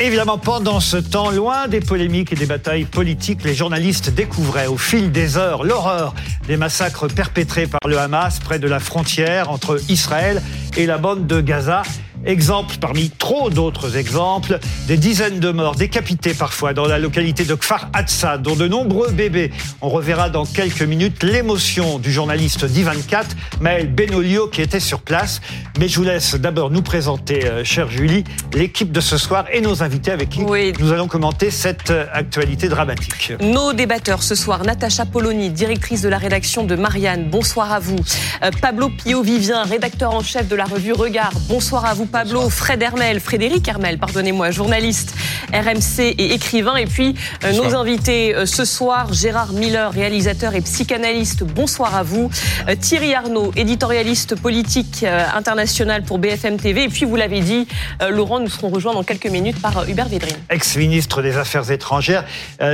[0.00, 4.76] Évidemment, pendant ce temps, loin des polémiques et des batailles politiques, les journalistes découvraient au
[4.76, 6.14] fil des heures l'horreur
[6.46, 10.40] des massacres perpétrés par le Hamas près de la frontière entre Israël
[10.76, 11.82] et la bande de Gaza.
[12.24, 17.54] Exemple parmi trop d'autres exemples, des dizaines de morts décapités parfois dans la localité de
[17.54, 19.52] Kfar Hatsa, dont de nombreux bébés.
[19.80, 23.24] On reverra dans quelques minutes l'émotion du journaliste d'I24,
[23.60, 25.40] Maël Benolio, qui était sur place.
[25.78, 29.60] Mais je vous laisse d'abord nous présenter, euh, chère Julie, l'équipe de ce soir et
[29.60, 33.32] nos invités avec qui nous allons commenter cette euh, actualité dramatique.
[33.40, 37.98] Nos débatteurs ce soir, Natacha Poloni, directrice de la rédaction de Marianne, bonsoir à vous.
[38.42, 42.82] Euh, Pablo Pio-Vivien, rédacteur en chef de la revue Regard, bonsoir à vous Pablo, Fred
[42.82, 45.14] Hermel, Frédéric Hermel, pardonnez-moi, journaliste,
[45.52, 46.76] RMC et écrivain.
[46.76, 52.02] Et puis euh, nos invités euh, ce soir, Gérard Miller, réalisateur et psychanalyste, bonsoir à
[52.02, 52.30] vous.
[52.68, 55.04] Euh, Thierry Arnaud, éditorialiste politique
[55.34, 56.84] international pour BFM TV.
[56.84, 57.66] Et puis vous l'avez dit,
[58.08, 60.36] Laurent, nous serons rejoints dans quelques minutes par Hubert Védrine.
[60.50, 62.24] Ex-ministre des Affaires étrangères,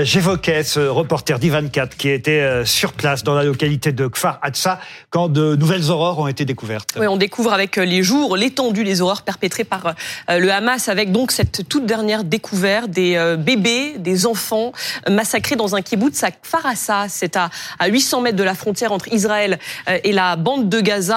[0.03, 4.81] j'évoquais ce reporter d'I24 qui était sur place dans la localité de Kfar Hatsa
[5.11, 6.91] quand de nouvelles horreurs ont été découvertes.
[6.99, 9.95] Oui, on découvre avec les jours l'étendue des horreurs perpétrés par
[10.31, 14.73] euh, le Hamas avec donc cette toute dernière découverte des euh, bébés, des enfants
[15.09, 17.07] massacrés dans un kibbutz à Kfarassa.
[17.09, 17.51] C'est à
[17.87, 19.59] 800 mètres de la frontière entre Israël
[19.89, 21.15] euh, et la bande de Gaza.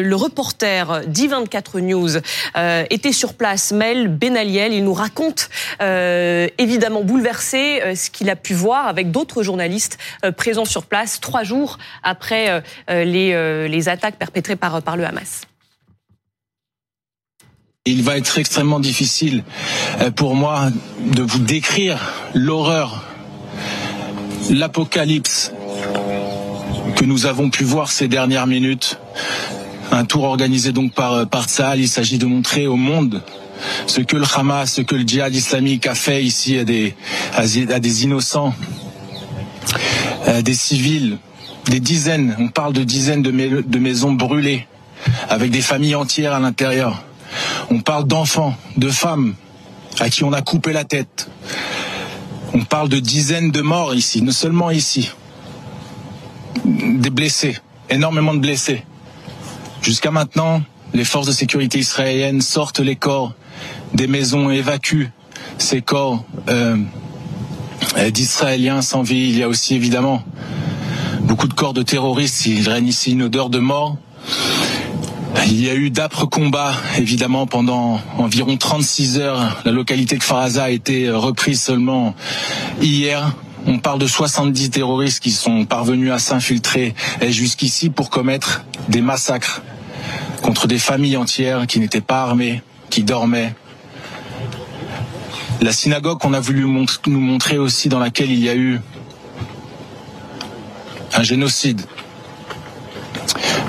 [0.00, 2.10] Le reporter d'I24 News
[2.90, 4.72] était sur place, Mel Benaliel.
[4.72, 5.48] Il nous raconte
[5.80, 9.98] évidemment bouleversé ce qu'il a pu voir avec d'autres journalistes
[10.36, 15.42] présents sur place trois jours après les, les attaques perpétrées par, par le Hamas.
[17.86, 19.44] Il va être extrêmement difficile
[20.00, 22.00] euh, pour moi de vous décrire
[22.32, 23.04] l'horreur,
[24.48, 25.52] l'apocalypse
[26.96, 28.98] que nous avons pu voir ces dernières minutes.
[29.92, 31.44] Un tour organisé donc par, euh, par
[31.76, 33.22] Il s'agit de montrer au monde
[33.86, 36.94] ce que le Hamas, ce que le djihad islamique a fait ici à des,
[37.36, 37.44] à
[37.80, 38.54] des innocents,
[40.26, 41.18] à des civils,
[41.66, 44.66] des dizaines, on parle de dizaines de maisons brûlées,
[45.28, 47.02] avec des familles entières à l'intérieur.
[47.70, 49.34] On parle d'enfants, de femmes
[50.00, 51.28] à qui on a coupé la tête.
[52.52, 55.10] On parle de dizaines de morts ici, non seulement ici.
[56.64, 57.56] Des blessés,
[57.90, 58.84] énormément de blessés.
[59.82, 63.34] Jusqu'à maintenant, les forces de sécurité israéliennes sortent les corps
[63.94, 65.10] des maisons évacuent
[65.58, 66.76] ces corps euh,
[68.10, 69.28] d'Israéliens sans vie.
[69.28, 70.22] Il y a aussi évidemment
[71.20, 72.46] beaucoup de corps de terroristes.
[72.46, 73.96] Il règne ici une odeur de mort.
[75.46, 79.60] Il y a eu d'âpres combats, évidemment, pendant environ 36 heures.
[79.64, 82.14] La localité de Faraza a été reprise seulement
[82.80, 83.32] hier.
[83.66, 86.94] On parle de 70 terroristes qui sont parvenus à s'infiltrer
[87.28, 89.62] jusqu'ici pour commettre des massacres
[90.42, 93.54] contre des familles entières qui n'étaient pas armées, qui dormaient.
[95.60, 96.66] La synagogue qu'on a voulu
[97.06, 98.80] nous montrer aussi dans laquelle il y a eu
[101.14, 101.80] un génocide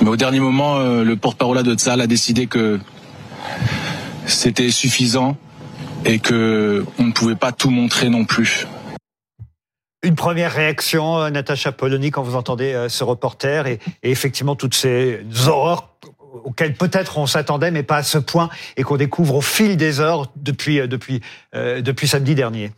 [0.05, 2.79] mais au dernier moment, euh, le porte-parole de Tzal a décidé que
[4.27, 5.35] c'était suffisant
[6.05, 8.67] et que on ne pouvait pas tout montrer non plus.
[10.03, 14.75] Une première réaction, euh, Natacha Polony, quand vous entendez euh, ce reporter et, effectivement toutes
[14.75, 15.97] ces horreurs
[16.43, 20.01] auxquelles peut-être on s'attendait, mais pas à ce point, et qu'on découvre au fil des
[20.01, 21.21] heures depuis, depuis,
[21.53, 22.73] depuis samedi dernier.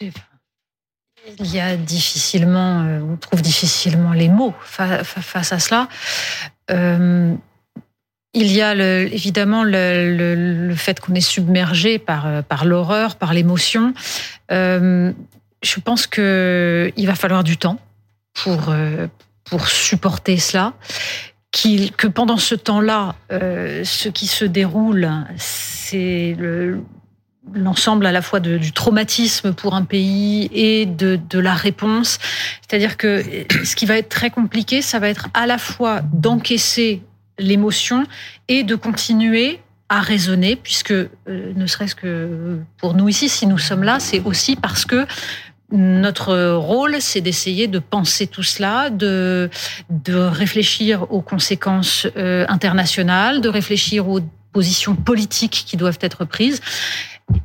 [0.00, 5.88] Il y a difficilement, on trouve difficilement les mots face à cela.
[6.70, 7.34] Euh,
[8.36, 13.94] il y a évidemment le, fait qu'on est submergé par, euh, par l'horreur, par l'émotion.
[14.50, 17.78] je pense qu'il va falloir du temps
[18.34, 18.74] pour,
[19.44, 20.72] pour supporter cela.
[21.52, 25.08] que pendant ce temps-là, ce qui se déroule,
[25.38, 26.36] c'est
[27.52, 32.18] l'ensemble à la fois du traumatisme pour un pays et de, de la réponse.
[32.62, 33.22] C'est-à-dire que
[33.64, 37.02] ce qui va être très compliqué, ça va être à la fois d'encaisser
[37.38, 38.04] l'émotion
[38.48, 43.58] et de continuer à raisonner, puisque euh, ne serait-ce que pour nous ici, si nous
[43.58, 45.06] sommes là, c'est aussi parce que
[45.70, 49.50] notre rôle, c'est d'essayer de penser tout cela, de,
[49.90, 54.20] de réfléchir aux conséquences euh, internationales, de réfléchir aux
[54.52, 56.60] positions politiques qui doivent être prises.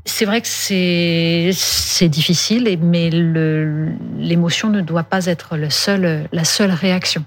[0.06, 7.24] C'est vrai que c'est difficile, mais l'émotion ne doit pas être la seule réaction.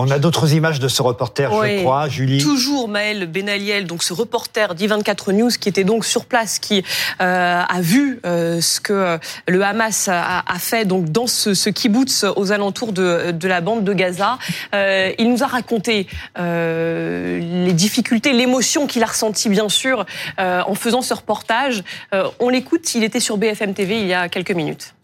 [0.00, 2.40] On a d'autres images de ce reporter, je crois, Julie.
[2.40, 6.84] Toujours Maël Benaliel, donc ce reporter d'I24 News qui était donc sur place, qui
[7.20, 9.18] euh, a vu euh, ce que euh,
[9.48, 13.82] le Hamas a, fait donc dans ce, ce kibbutz aux alentours de, de la bande
[13.82, 14.38] de Gaza.
[14.72, 16.06] il nous a raconté
[16.36, 20.06] les difficultés, l'émotion qu'il a ressentie bien sûr
[20.38, 21.82] en faisant ce reportage.
[22.38, 24.94] on l'écoute, il était sur BFM TV il y a quelques minutes.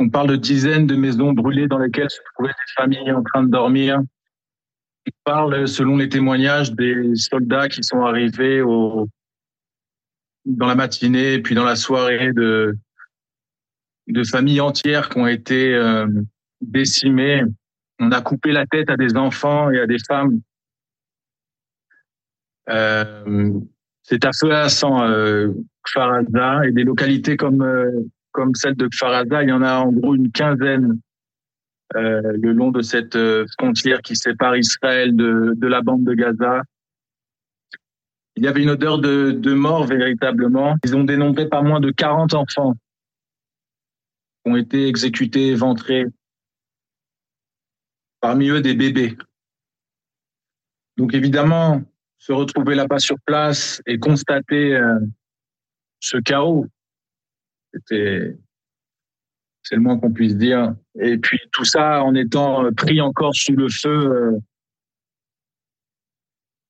[0.00, 3.42] On parle de dizaines de maisons brûlées dans lesquelles se trouvaient des familles en train
[3.42, 4.00] de dormir.
[4.00, 8.62] On parle, selon les témoignages, des soldats qui sont arrivés
[10.46, 12.74] dans la matinée et puis dans la soirée de,
[14.30, 16.06] familles entières qui ont été euh,
[16.62, 17.42] décimées.
[17.98, 20.40] On a coupé la tête à des enfants et à des femmes.
[22.70, 23.52] Euh,
[24.02, 24.50] c'est à feu
[26.64, 27.90] et des localités comme euh,
[28.32, 31.00] comme celle de Kfaraza, il y en a en gros une quinzaine
[31.96, 36.14] euh, le long de cette euh, frontière qui sépare Israël de, de la bande de
[36.14, 36.62] Gaza.
[38.36, 40.76] Il y avait une odeur de, de mort véritablement.
[40.84, 42.74] Ils ont dénombré pas moins de 40 enfants
[44.44, 46.06] qui ont été exécutés, éventrés.
[48.20, 49.18] Parmi eux, des bébés.
[50.96, 51.82] Donc évidemment,
[52.18, 55.00] se retrouver là-bas sur place et constater euh,
[55.98, 56.66] ce chaos,
[57.72, 58.36] c'était,
[59.62, 60.74] c'est le moins qu'on puisse dire.
[60.98, 64.38] Et puis tout ça en étant pris encore sous le feu, euh,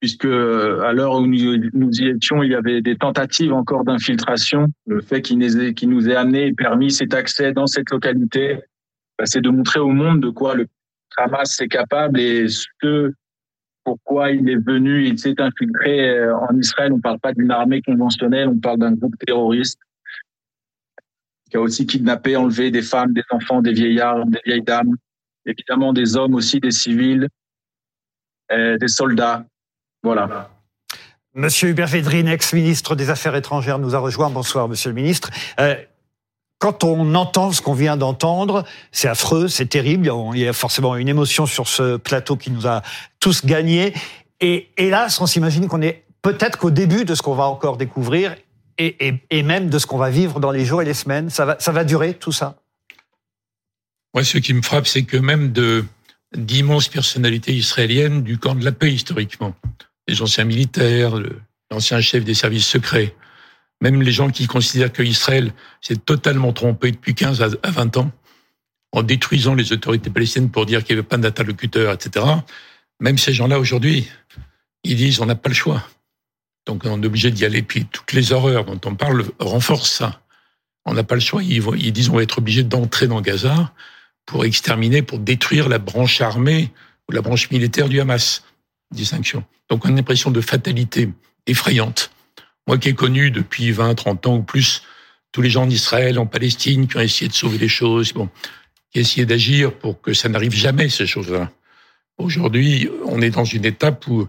[0.01, 4.67] puisque euh, à l'heure où nous, y étions, il y avait des tentatives encore d'infiltration.
[4.87, 8.59] Le fait qu'il nous nous ait amené et permis cet accès dans cette localité,
[9.19, 10.67] bah, c'est de montrer au monde de quoi le
[11.17, 13.13] Hamas est capable et ce
[13.85, 16.93] pourquoi il est venu, il s'est infiltré euh, en Israël.
[16.93, 19.81] On ne parle pas d'une armée conventionnelle, on parle d'un groupe terroriste
[21.51, 24.95] qui a aussi kidnappé, enlevé des femmes, des enfants, des vieillards, des vieilles dames,
[25.45, 27.29] évidemment des hommes aussi, des civils,
[28.53, 29.45] euh, des soldats.
[30.03, 30.51] Voilà.
[31.35, 34.31] Monsieur Hubert Védrine, ex-ministre des Affaires étrangères, nous a rejoint.
[34.31, 35.31] Bonsoir, monsieur le ministre.
[35.59, 35.77] Euh,
[36.59, 40.11] quand on entend ce qu'on vient d'entendre, c'est affreux, c'est terrible.
[40.35, 42.83] Il y a forcément une émotion sur ce plateau qui nous a
[43.19, 43.95] tous gagnés.
[44.41, 48.35] Et hélas, on s'imagine qu'on est peut-être qu'au début de ce qu'on va encore découvrir
[48.81, 51.57] et, même de ce qu'on va vivre dans les jours et les semaines Ça va,
[51.61, 52.57] ça va durer tout ça
[54.15, 55.85] Moi, ce qui me frappe, c'est que même de
[56.37, 59.53] d'immenses personnalités israéliennes du camp de la paix historiquement,
[60.07, 61.13] les anciens militaires,
[61.73, 63.17] l'ancien chef des services secrets,
[63.81, 68.13] même les gens qui considèrent que Israël s'est totalement trompé depuis 15 à 20 ans,
[68.93, 72.27] en détruisant les autorités palestiniennes pour dire qu'il n'y avait pas d'interlocuteur, etc.
[73.01, 74.09] Même ces gens-là aujourd'hui,
[74.85, 75.83] ils disent on n'a pas le choix.
[76.67, 77.63] Donc on est obligé d'y aller.
[77.63, 80.21] Puis toutes les horreurs dont on parle renforcent ça.
[80.85, 81.43] On n'a pas le choix.
[81.43, 83.73] Ils, ils disent on va être obligé d'entrer dans Gaza
[84.27, 86.71] pour exterminer, pour détruire la branche armée
[87.09, 88.45] ou la branche militaire du Hamas.
[88.93, 89.45] Distinction.
[89.69, 91.09] Donc on a une impression de fatalité
[91.47, 92.11] effrayante.
[92.67, 94.83] Moi qui ai connu depuis 20, 30 ans ou plus
[95.33, 98.29] tous les gens d'Israël, en Palestine, qui ont essayé de sauver les choses, bon,
[98.91, 101.51] qui ont essayé d'agir pour que ça n'arrive jamais, ces choses-là.
[102.19, 104.29] Aujourd'hui, on est dans une étape où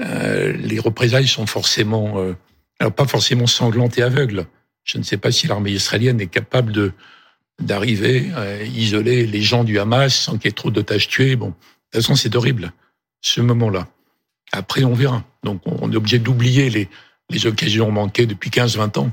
[0.00, 2.34] euh, les représailles sont forcément, euh,
[2.78, 4.46] alors pas forcément sanglantes et aveugles.
[4.84, 6.92] Je ne sais pas si l'armée israélienne est capable de
[7.60, 11.36] d'arriver à isoler les gens du Hamas sans qu'il y ait trop d'otages tués.
[11.36, 12.72] Bon, de toute façon, c'est horrible,
[13.20, 13.86] ce moment-là.
[14.50, 15.22] Après, on verra.
[15.44, 16.88] Donc, on est obligé d'oublier les,
[17.30, 19.12] les occasions manquées depuis 15-20 ans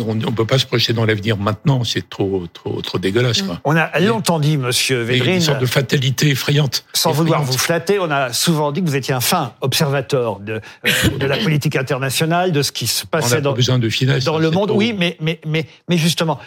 [0.00, 3.44] on ne peut pas se projeter dans l'avenir maintenant, c'est trop, trop, trop dégueulasse.
[3.64, 6.84] On a longtemps dit, Monsieur Védrine, une sorte de fatalité effrayante.
[6.94, 10.60] Sans vouloir vous flatter, on a souvent dit que vous étiez un fin observateur de,
[10.86, 14.38] euh, de la politique internationale, de ce qui se passait dans, besoin de finesse, dans
[14.38, 14.70] le monde.
[14.70, 16.40] Oui, mais, mais, mais, mais justement,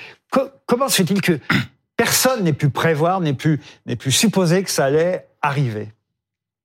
[0.65, 1.39] comment se fait-il que
[1.97, 3.61] personne n'ait pu prévoir, n'ait pu,
[3.99, 5.89] pu supposer que ça allait arriver?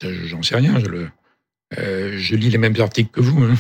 [0.03, 0.81] J'en sais rien.
[0.81, 1.11] Je, le,
[1.79, 3.45] euh, je lis les mêmes articles que vous.
[3.45, 3.55] Hein.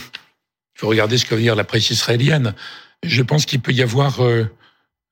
[0.74, 2.54] Il faut regarder ce que veut dire la presse israélienne.
[3.02, 4.44] Je pense qu'il peut y avoir euh,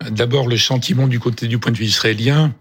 [0.09, 2.55] d'abord le sentiment du côté du point de vue israélien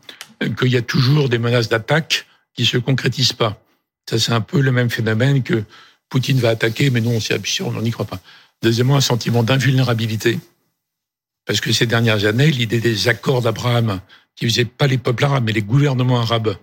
[0.44, 3.62] euh, qu'il y a toujours des menaces d'attaque qui se concrétisent pas.
[4.10, 5.64] Ça, c'est un peu le même phénomène que
[6.10, 8.20] Poutine va attaquer, mais non, c'est absurde, on n'y croit pas.
[8.62, 10.40] Deuxièmement, un sentiment d'invulnérabilité.
[11.46, 14.02] Parce que ces dernières années, l'idée des accords d'Abraham,
[14.36, 16.58] qui faisaient pas les peuples arabes, mais les gouvernements arabes,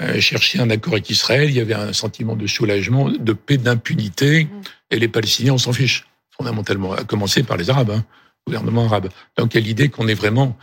[0.00, 3.56] euh, cherchaient un accord avec Israël, il y avait un sentiment de soulagement, de paix,
[3.56, 4.48] d'impunité,
[4.90, 6.06] et les Palestiniens, on s'en fiche
[6.38, 8.04] fondamentalement, à commencer par les Arabes, hein,
[8.46, 9.08] gouvernement arabe.
[9.36, 10.56] Donc il y a l'idée qu'on est vraiment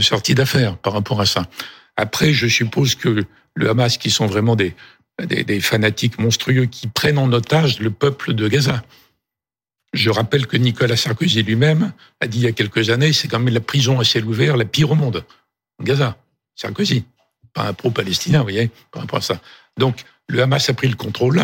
[0.00, 1.48] sorti d'affaires par rapport à ça.
[1.96, 4.74] Après, je suppose que le Hamas, qui sont vraiment des,
[5.22, 8.82] des, des, fanatiques monstrueux, qui prennent en otage le peuple de Gaza.
[9.92, 13.38] Je rappelle que Nicolas Sarkozy lui-même a dit il y a quelques années, c'est quand
[13.38, 15.24] même la prison à ciel ouvert la pire au monde.
[15.82, 16.18] Gaza,
[16.54, 17.04] Sarkozy.
[17.54, 19.40] pas un pro-palestinien, vous voyez, par rapport à ça.
[19.78, 21.42] Donc, le Hamas a pris le contrôle.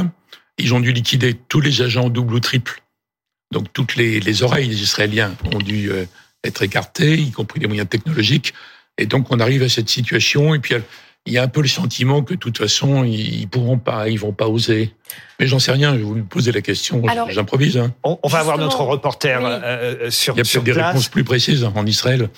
[0.58, 2.81] Ils ont dû liquider tous les agents double ou triple.
[3.52, 6.04] Donc, toutes les, les oreilles des Israéliens ont dû euh,
[6.42, 8.54] être écartées, y compris les moyens technologiques.
[8.98, 10.54] Et donc, on arrive à cette situation.
[10.54, 10.74] Et puis,
[11.26, 14.18] il y a un peu le sentiment que de toute façon, ils pourront pas, ils
[14.18, 14.92] vont pas oser.
[15.38, 17.76] Mais j'en sais rien, je vais vous poser la question, j'improvise.
[17.76, 17.92] Hein.
[18.02, 20.34] On, va avoir notre reporter euh, euh, sur.
[20.34, 22.28] Il y a peut-être des réponses plus précises en Israël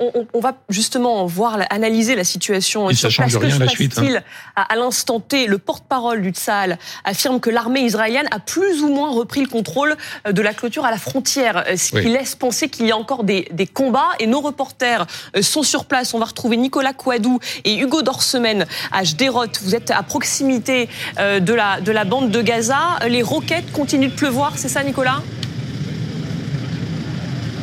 [0.00, 3.98] on, va justement voir, analyser la situation Et ça change rien que la suite.
[3.98, 4.20] Hein.
[4.56, 9.10] À, l'instant T, le porte-parole du Tsahal affirme que l'armée israélienne a plus ou moins
[9.10, 12.68] repris le contrôle euh, de la clôture à la frontière, euh, ce qui laisse penser
[12.68, 14.10] qu'il y a encore des, combats.
[14.18, 16.14] Et nos reporters euh, sont sur place.
[16.14, 19.46] On va retrouver Nicolas Kouadou et Hugo Dorsemen à Jderot.
[19.62, 20.88] Vous êtes à proximité
[21.18, 22.98] de la, de la bande de Gaza.
[23.06, 25.22] Les roquettes continuent de pleuvoir, c'est ça Nicolas?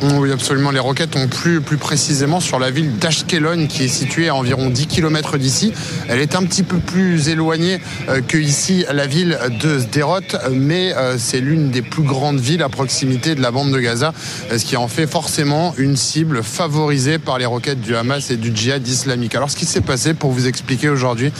[0.00, 0.70] Oui, absolument.
[0.70, 4.70] Les roquettes ont plu plus précisément sur la ville d'Ashkelon, qui est située à environ
[4.70, 5.72] 10 km d'ici.
[6.08, 10.20] Elle est un petit peu plus éloignée euh, que ici la ville de Sderot,
[10.52, 14.12] mais euh, c'est l'une des plus grandes villes à proximité de la bande de Gaza,
[14.50, 18.54] ce qui en fait forcément une cible favorisée par les roquettes du Hamas et du
[18.54, 19.34] djihad islamique.
[19.34, 21.32] Alors, ce qui s'est passé, pour vous expliquer aujourd'hui,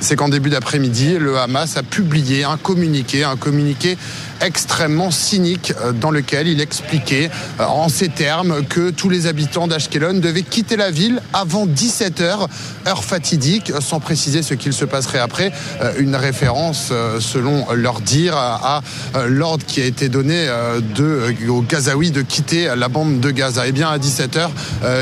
[0.00, 3.96] c'est qu'en début d'après-midi, le Hamas a publié un communiqué, un communiqué
[4.40, 9.66] extrêmement cynique euh, dans lequel il expliquait euh, en ces termes que tous les habitants
[9.66, 12.46] d'Ashkelon devaient quitter la ville avant 17h,
[12.86, 15.52] heure fatidique, sans préciser ce qu'il se passerait après.
[15.82, 18.82] Euh, une référence, selon leur dire, à
[19.28, 20.46] l'ordre qui a été donné
[20.94, 23.66] de, aux Gazaouis de quitter la bande de Gaza.
[23.66, 24.48] Et eh bien à 17h,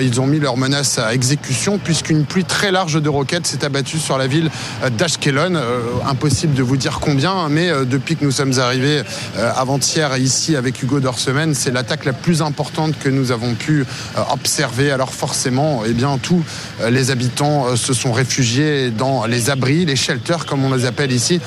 [0.03, 3.99] ils ont mis leur menace à exécution puisqu'une pluie très large de roquettes s'est abattue
[3.99, 4.51] sur la ville
[4.97, 5.61] d'Ashkelon.
[6.07, 9.03] Impossible de vous dire combien, mais depuis que nous sommes arrivés
[9.37, 11.55] avant-hier ici avec Hugo Dorsemen.
[11.55, 14.91] C'est l'attaque la plus importante que nous avons pu euh, observer.
[14.91, 16.43] Alors forcément, eh bien, tous
[16.81, 21.13] euh, les habitants se sont réfugiés dans les abris, les shelters comme on les appelle
[21.13, 21.41] ici.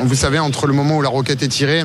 [0.00, 1.84] Vous savez, entre le moment où la roquette est tirée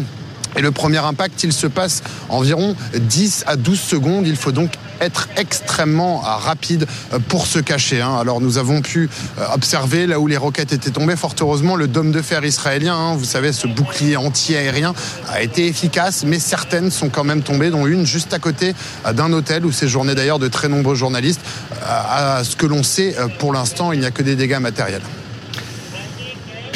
[0.56, 4.28] et le premier impact, il se passe environ 10 à 12 secondes.
[4.28, 8.02] Il faut donc être extrêmement euh, rapide euh, pour se cacher.
[8.02, 8.18] Hein.
[8.20, 11.16] Alors nous avons pu euh, observer là où les roquettes étaient tombées.
[11.16, 14.94] Fort heureusement, le dôme de fer israélien, hein, vous savez, ce bouclier anti-aérien
[15.30, 18.74] a été efficace, mais certaines sont quand même tombées, dont une juste à côté
[19.14, 21.42] d'un hôtel où séjournaient d'ailleurs de très nombreux journalistes.
[21.86, 25.02] À ce que l'on sait, pour l'instant, il n'y a que des dégâts matériels.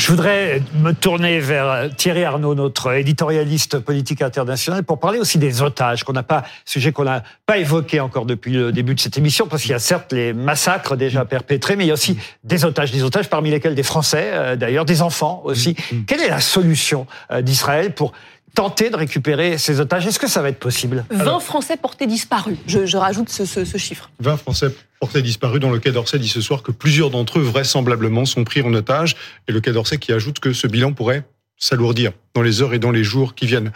[0.03, 5.61] Je voudrais me tourner vers Thierry Arnaud, notre éditorialiste politique international, pour parler aussi des
[5.61, 9.17] otages, qu'on n'a pas, sujet qu'on n'a pas évoqué encore depuis le début de cette
[9.17, 12.17] émission, parce qu'il y a certes les massacres déjà perpétrés, mais il y a aussi
[12.43, 15.69] des otages, des otages parmi lesquels des Français, euh, d'ailleurs, des enfants aussi.
[15.69, 16.05] Mm, mm.
[16.05, 18.11] Quelle est la solution euh, d'Israël pour
[18.55, 20.05] tenter de récupérer ces otages.
[20.05, 22.57] Est-ce que ça va être possible 20 Français portés disparus.
[22.67, 24.11] Je, rajoute ce, chiffre.
[24.19, 27.43] 20 Français portés disparus dans le Quai d'Orsay dit ce soir que plusieurs d'entre eux
[27.43, 29.15] vraisemblablement sont pris en otage.
[29.47, 31.25] Et le Quai d'Orsay qui ajoute que ce bilan pourrait
[31.57, 33.71] s'alourdir dans les heures et dans les jours qui viennent.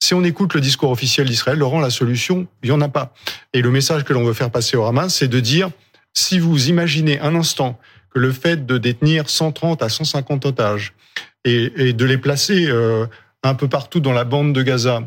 [0.00, 3.12] Si on écoute le discours officiel d'Israël, Laurent, la solution, il n'y en a pas.
[3.52, 5.70] Et le message que l'on veut faire passer au Hamas, c'est de dire,
[6.14, 7.78] si vous imaginez un instant
[8.10, 10.94] que le fait de détenir 130 à 150 otages
[11.44, 13.06] et, de les placer euh,
[13.42, 15.02] un peu partout dans la bande de Gaza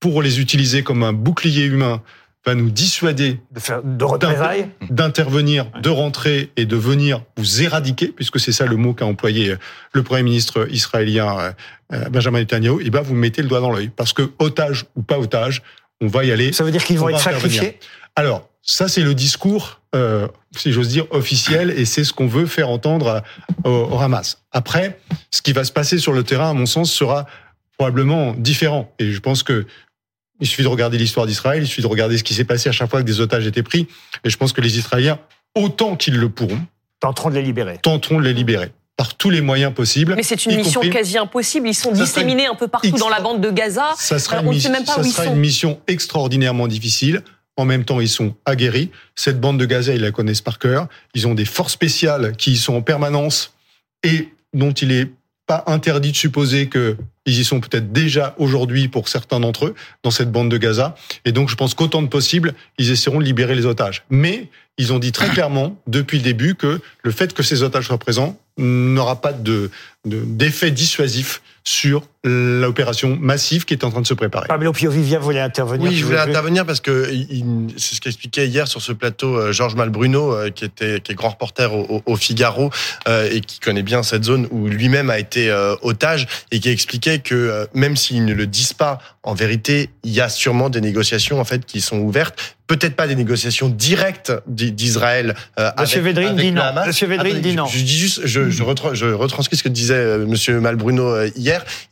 [0.00, 2.02] pour les utiliser comme un bouclier humain
[2.44, 8.66] va nous dissuader de d'intervenir, de rentrer et de venir vous éradiquer, puisque c'est ça
[8.66, 9.56] le mot qu'a employé euh,
[9.92, 11.52] le Premier ministre israélien euh,
[11.92, 13.90] euh, Benjamin Netanyahu, et ben vous mettez le doigt dans l'œil.
[13.94, 15.62] Parce que otage ou pas otage,
[16.00, 16.52] on va y aller.
[16.52, 17.78] Ça veut dire qu'ils vont être sacrifiés?
[18.14, 19.80] Alors, ça c'est le discours,
[20.56, 23.22] si j'ose dire, officiel, et c'est ce qu'on veut faire entendre
[23.64, 24.38] au, au Hamas.
[24.52, 24.98] Après,
[25.30, 27.26] ce qui va se passer sur le terrain, à mon sens, sera
[27.78, 28.92] probablement différent.
[28.98, 29.66] Et je pense que
[30.40, 32.72] il suffit de regarder l'histoire d'Israël, il suffit de regarder ce qui s'est passé à
[32.72, 33.86] chaque fois que des otages étaient pris.
[34.24, 35.18] Et je pense que les Israéliens,
[35.54, 36.60] autant qu'ils le pourront,
[37.00, 37.78] tenteront de les libérer.
[37.82, 40.14] Tenteront de les libérer par tous les moyens possibles.
[40.14, 41.68] Mais c'est une mission quasi impossible.
[41.68, 43.92] Ils sont disséminés un peu partout dans la bande de Gaza.
[43.96, 47.22] Ça sera, une, mission, même pas ça sera une mission extraordinairement difficile.
[47.56, 48.90] En même temps, ils sont aguerris.
[49.14, 50.88] Cette bande de Gaza, ils la connaissent par cœur.
[51.14, 53.54] Ils ont des forces spéciales qui y sont en permanence
[54.02, 55.10] et dont il est
[55.46, 56.96] pas interdit de supposer que
[57.26, 60.94] ils y sont peut-être déjà aujourd'hui pour certains d'entre eux dans cette bande de Gaza.
[61.24, 64.04] Et donc, je pense qu'autant de possible, ils essaieront de libérer les otages.
[64.10, 67.86] Mais ils ont dit très clairement depuis le début que le fait que ces otages
[67.86, 69.70] soient présents n'aura pas de
[70.04, 74.48] d'effet dissuasif sur l'opération massive qui est en train de se préparer.
[74.48, 75.90] Pablo Pio Vivia voulait intervenir.
[75.90, 77.10] Oui, je voulais intervenir parce que
[77.76, 81.14] c'est ce qu'expliquait hier sur ce plateau euh, Georges Malbruno, euh, qui était qui est
[81.14, 82.70] grand reporter au, Figaro
[83.08, 85.52] euh, et qui connaît bien cette zone où lui-même a été
[85.82, 90.20] otage et qui expliquait que même s'ils ne le disent pas, en vérité, il y
[90.20, 95.34] a sûrement des négociations en fait qui sont ouvertes peut-être pas des négociations directes d'Israël
[95.58, 96.62] euh, Monsieur avec, Védrine dit non.
[96.86, 97.66] Monsieur Védrine dit non.
[97.66, 101.30] Je, dis juste, je, je, retranscris ce que disait Monsieur Malbruno euh,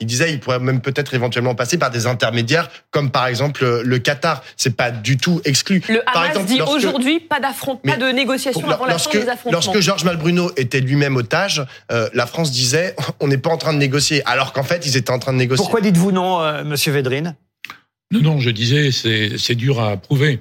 [0.01, 3.83] Il disait, il pourrait même peut-être éventuellement passer par des intermédiaires, comme par exemple euh,
[3.85, 4.43] le Qatar.
[4.57, 5.83] C'est pas du tout exclu.
[5.89, 9.53] Le par Hamas dit aujourd'hui pas d'affrontement, pas de négociation avant la fin des affrontements.
[9.53, 13.73] Lorsque Georges Malbruno était lui-même otage, euh, la France disait, on n'est pas en train
[13.73, 15.63] de négocier, alors qu'en fait, ils étaient en train de négocier.
[15.63, 17.37] Pourquoi dites-vous non, Monsieur Védrine?
[18.11, 20.41] Non, non, je disais, c'est dur à prouver.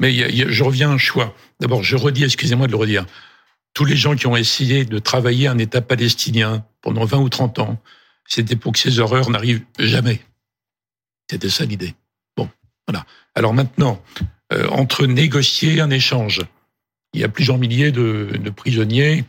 [0.00, 1.34] Mais je reviens à un choix.
[1.60, 3.06] D'abord, je redis, excusez-moi de le redire,
[3.74, 7.58] tous les gens qui ont essayé de travailler un État palestinien pendant 20 ou 30
[7.60, 7.82] ans,
[8.26, 10.20] c'était pour que ces horreurs n'arrivent jamais.
[11.30, 11.94] C'était ça l'idée.
[12.36, 12.48] Bon,
[12.86, 13.06] voilà.
[13.34, 14.02] Alors maintenant,
[14.52, 16.40] euh, entre négocier un échange,
[17.14, 19.24] il y a plusieurs milliers de prisonniers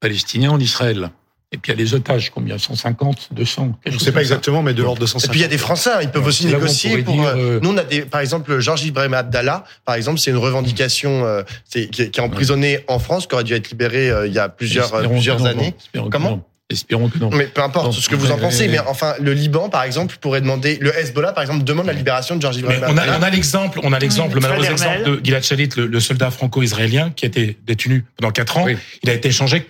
[0.00, 1.10] palestiniens en Israël.
[1.54, 2.58] Et puis il y a les otages, combien?
[2.58, 5.24] 150, 200 Je ne sais pas exactement, mais de l'ordre de 150.
[5.24, 6.98] Et puis il y a des Français, ils peuvent aussi négocier.
[7.04, 10.32] Pour, euh, euh, Nous, on a des, par exemple, Georges Ibrahim Abdallah, par exemple, c'est
[10.32, 14.32] une revendication euh, qui, qui, est emprisonné en France, qui aurait dû être libéré il
[14.32, 15.76] y a plusieurs, plusieurs années.
[16.10, 16.44] Comment?
[16.70, 17.30] Espérons que non.
[17.30, 20.40] Mais peu importe ce que vous en pensez, mais enfin, le Liban, par exemple, pourrait
[20.40, 23.30] demander, le Hezbollah, par exemple, demande la libération de Georges Ibrahim on a, on a
[23.30, 27.28] l'exemple, on a l'exemple, le malheureux exemple de Gilad Shalit, le, soldat franco-israélien qui a
[27.28, 28.66] été détenu pendant quatre ans.
[29.02, 29.66] Il a été échangé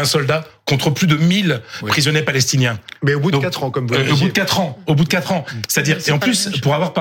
[0.00, 2.78] un soldat contre plus de 1000 prisonniers palestiniens.
[3.02, 4.94] Mais au bout de 4 ans, comme vous euh, Au bout de 4 ans, au
[4.94, 5.44] bout de 4 ans.
[5.68, 6.92] C'est-à-dire, et en plus, pour avoir,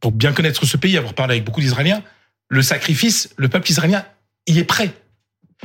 [0.00, 2.02] pour bien connaître ce pays, avoir parlé avec beaucoup d'Israéliens,
[2.48, 4.04] le sacrifice, le peuple israélien
[4.46, 4.90] y est prêt.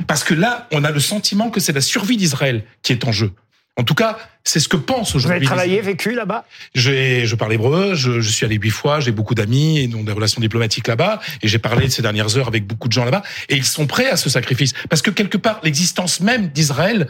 [0.06, 3.12] Parce que là, on a le sentiment que c'est la survie d'Israël qui est en
[3.12, 3.32] jeu.
[3.76, 5.28] En tout cas, c'est ce que pense aujourd'hui.
[5.28, 6.44] Vous avez travaillé, vécu là-bas?
[6.74, 10.12] Je parle hébreu, je, je suis allé huit fois, j'ai beaucoup d'amis et donc des
[10.12, 13.22] relations diplomatiques là-bas, et j'ai parlé de ces dernières heures avec beaucoup de gens là-bas,
[13.48, 14.72] et ils sont prêts à ce sacrifice.
[14.90, 17.08] Parce que quelque part, l'existence même d'Israël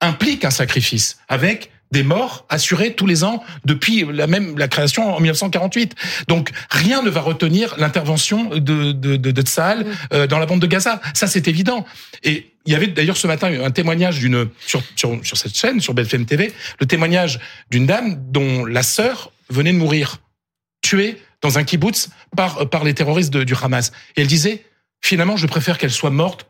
[0.00, 5.14] implique un sacrifice, avec des morts assurés tous les ans depuis la même la création
[5.14, 5.94] en 1948.
[6.26, 10.60] Donc rien ne va retenir l'intervention de de, de, de Tsahal euh, dans la bande
[10.60, 11.00] de Gaza.
[11.14, 11.86] Ça c'est évident.
[12.24, 15.80] Et il y avait d'ailleurs ce matin un témoignage d'une sur, sur, sur cette chaîne
[15.80, 20.18] sur BFM TV, le témoignage d'une dame dont la sœur venait de mourir,
[20.80, 23.92] tuée dans un kibbutz par par les terroristes de, du Hamas.
[24.16, 24.64] Et elle disait
[25.02, 26.46] finalement je préfère qu'elle soit morte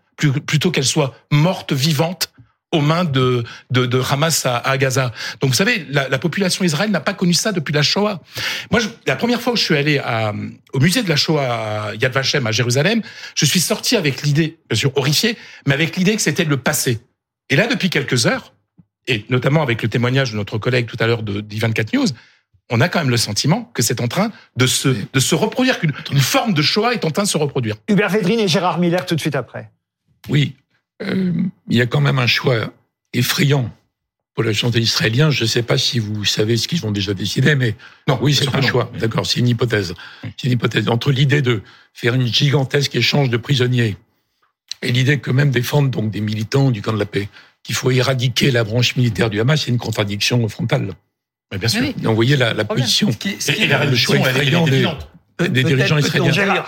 [0.46, 2.32] plutôt qu'elle soit morte vivante
[2.73, 5.12] aux mains de, de, de Hamas à, à, Gaza.
[5.41, 8.21] Donc vous savez, la, la population israélienne n'a pas connu ça depuis la Shoah.
[8.71, 10.33] Moi, je, la première fois où je suis allé à,
[10.73, 11.43] au musée de la Shoah
[11.91, 13.02] à Yad Vashem à Jérusalem,
[13.35, 17.01] je suis sorti avec l'idée, bien sûr horrifié, mais avec l'idée que c'était le passé.
[17.51, 18.55] Et là, depuis quelques heures,
[19.07, 22.07] et notamment avec le témoignage de notre collègue tout à l'heure de d'I24 News,
[22.70, 25.79] on a quand même le sentiment que c'est en train de se, de se reproduire,
[25.79, 27.77] qu'une une forme de Shoah est en train de se reproduire.
[27.88, 29.70] Hubert Védrine et Gérard Miller tout de suite après.
[30.29, 30.55] Oui,
[31.03, 31.33] euh,
[31.69, 32.73] il y a quand même un choix
[33.12, 33.71] effrayant
[34.35, 35.31] pour la chanté israélien.
[35.31, 37.77] Je ne sais pas si vous savez ce qu'ils ont déjà décidé, mais
[38.09, 38.91] non, oui, c'est un choix.
[38.99, 39.95] D'accord, c'est une hypothèse.
[40.23, 41.62] C'est une hypothèse entre l'idée de
[41.93, 43.97] faire une gigantesque échange de prisonniers
[44.83, 47.29] et l'idée que même défendre donc des militants du camp de la paix,
[47.62, 50.95] qu'il faut éradiquer la branche militaire du Hamas, c'est une contradiction frontale.
[51.53, 51.83] Mais bien sûr.
[51.83, 54.88] Donc, vous voyez la, la position et, la le choix effrayant des,
[55.49, 56.65] des dirigeants israéliens.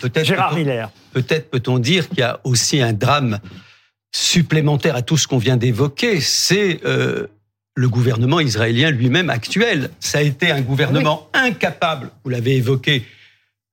[0.00, 3.38] Peut-être peut-être peut-on dire qu'il y a aussi un drame
[4.14, 7.26] supplémentaire à tout ce qu'on vient d'évoquer, c'est euh,
[7.74, 9.90] le gouvernement israélien lui-même actuel.
[9.98, 13.04] Ça a été un gouvernement incapable, vous l'avez évoqué,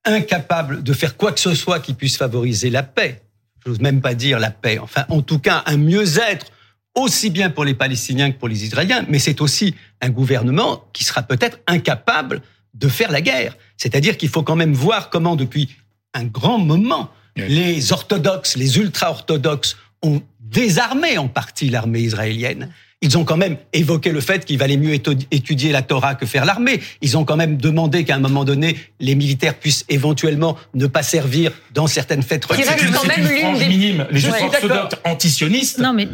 [0.03, 3.21] incapable de faire quoi que ce soit qui puisse favoriser la paix.
[3.63, 4.79] Je n'ose même pas dire la paix.
[4.79, 6.47] Enfin, en tout cas, un mieux-être
[6.95, 11.03] aussi bien pour les Palestiniens que pour les Israéliens, mais c'est aussi un gouvernement qui
[11.03, 12.41] sera peut-être incapable
[12.73, 13.55] de faire la guerre.
[13.77, 15.69] C'est-à-dire qu'il faut quand même voir comment depuis
[16.15, 22.69] un grand moment, les orthodoxes, les ultra-orthodoxes ont désarmé en partie l'armée israélienne.
[23.03, 26.45] Ils ont quand même évoqué le fait qu'il valait mieux étudier la Torah que faire
[26.45, 26.79] l'armée.
[27.01, 31.01] Ils ont quand même demandé qu'à un moment donné, les militaires puissent éventuellement ne pas
[31.01, 32.69] servir dans certaines fêtes religieuses.
[32.77, 34.07] C'est quand même l'une des minime.
[34.11, 36.07] Les orthodoxes antisionistes mais...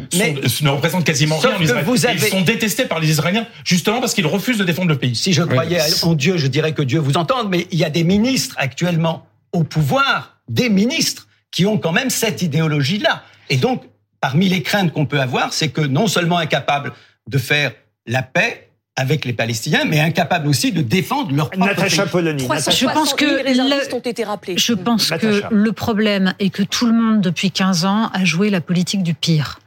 [0.62, 1.84] ne représentent quasiment rien en Israël.
[1.84, 2.26] Vous avez...
[2.26, 5.14] Ils sont détestés par les Israéliens justement parce qu'ils refusent de défendre le pays.
[5.14, 7.90] Si je croyais en Dieu, je dirais que Dieu vous entende, mais il y a
[7.90, 13.24] des ministres actuellement au pouvoir, des ministres qui ont quand même cette idéologie-là.
[13.50, 13.82] Et donc,
[14.20, 16.92] parmi les craintes qu'on peut avoir, c'est que non seulement incapable
[17.28, 17.72] de faire
[18.06, 22.42] la paix avec les Palestiniens, mais incapable aussi de défendre leur propre Natacha Polony.
[22.42, 23.60] Je pense que les
[23.94, 24.58] ont été rappelés.
[24.58, 28.50] Je pense que le problème est que tout le monde depuis 15 ans a joué
[28.50, 29.60] la politique du pire.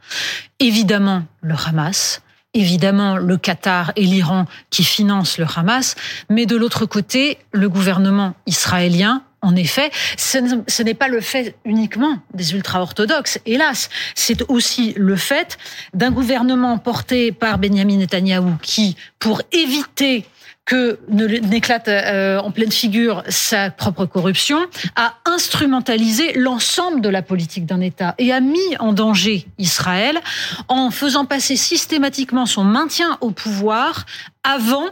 [0.60, 2.22] Évidemment, le Hamas,
[2.54, 5.96] évidemment le Qatar et l'Iran qui financent le Hamas,
[6.30, 12.20] mais de l'autre côté, le gouvernement israélien en effet, ce n'est pas le fait uniquement
[12.34, 13.90] des ultra-orthodoxes, hélas.
[14.14, 15.58] C'est aussi le fait
[15.94, 20.26] d'un gouvernement porté par Benjamin Netanyahou qui, pour éviter
[20.66, 24.60] que n'éclate euh, en pleine figure sa propre corruption,
[24.96, 30.20] a instrumentalisé l'ensemble de la politique d'un État et a mis en danger Israël
[30.68, 34.06] en faisant passer systématiquement son maintien au pouvoir
[34.44, 34.86] avant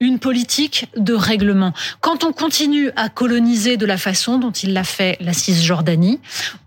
[0.00, 1.72] une politique de règlement.
[2.00, 6.20] Quand on continue à coloniser de la façon dont il l'a fait la Cisjordanie,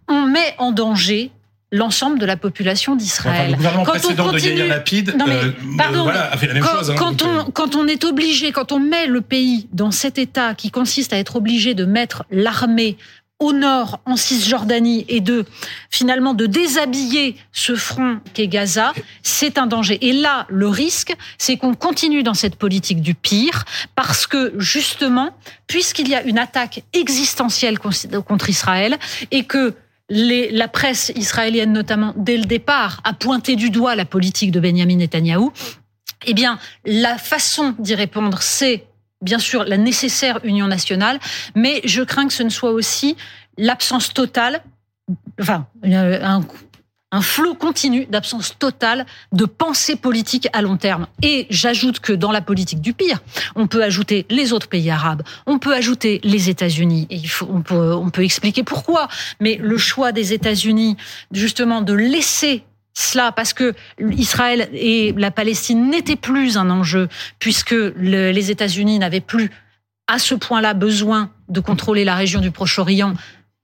[0.07, 1.31] on met en danger
[1.71, 3.55] l'ensemble de la population d'Israël.
[3.59, 4.61] Enfin, quand on continue...
[4.61, 6.89] de Lapide, non mais, euh, pardon, voilà, a fait la même quand, chose.
[6.89, 10.17] Hein, quand, donc, on, quand on est obligé, quand on met le pays dans cet
[10.17, 12.97] état qui consiste à être obligé de mettre l'armée
[13.39, 15.45] au nord, en Cisjordanie, et de
[15.89, 19.97] finalement de déshabiller ce front qu'est Gaza, c'est un danger.
[20.07, 23.63] Et là, le risque, c'est qu'on continue dans cette politique du pire,
[23.95, 25.29] parce que justement,
[25.67, 28.97] puisqu'il y a une attaque existentielle contre Israël,
[29.31, 29.73] et que
[30.09, 34.59] les, la presse israélienne notamment, dès le départ, a pointé du doigt la politique de
[34.59, 35.53] Benjamin Netanyahou,
[36.25, 38.85] eh bien, la façon d'y répondre, c'est
[39.21, 41.19] bien sûr la nécessaire union nationale,
[41.55, 43.17] mais je crains que ce ne soit aussi
[43.57, 44.63] l'absence totale,
[45.39, 46.41] enfin un,
[47.11, 51.07] un flot continu d'absence totale de pensée politique à long terme.
[51.23, 53.19] Et j'ajoute que dans la politique du pire,
[53.55, 57.07] on peut ajouter les autres pays arabes, on peut ajouter les États-Unis.
[57.09, 59.07] Et il faut, on peut, on peut expliquer pourquoi.
[59.39, 60.97] Mais le choix des États-Unis,
[61.31, 62.63] justement, de laisser
[62.99, 63.73] cela parce que
[64.11, 67.07] Israël et la Palestine n'étaient plus un enjeu
[67.39, 69.51] puisque le, les États-Unis n'avaient plus
[70.07, 73.13] à ce point-là besoin de contrôler la région du Proche-Orient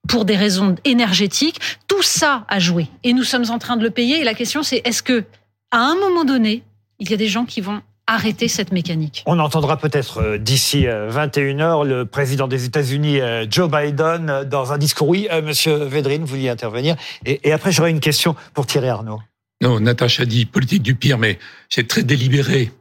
[0.08, 1.60] pour des raisons énergétiques.
[1.88, 4.22] Tout ça a joué et nous sommes en train de le payer.
[4.22, 5.26] Et la question c'est est-ce que
[5.72, 6.64] à un moment donné,
[7.00, 9.24] il y a des gens qui vont arrêter cette mécanique.
[9.26, 15.10] On entendra peut-être d'ici 21h le président des États-Unis, Joe Biden, dans un discours.
[15.10, 16.96] Oui, monsieur Védrine, vous vouliez intervenir.
[17.26, 19.22] Et, et après, j'aurai une question pour Thierry Arnaud.
[19.62, 21.40] Non, Natacha dit politique du pire, mais
[21.70, 22.72] c'est très délibéré.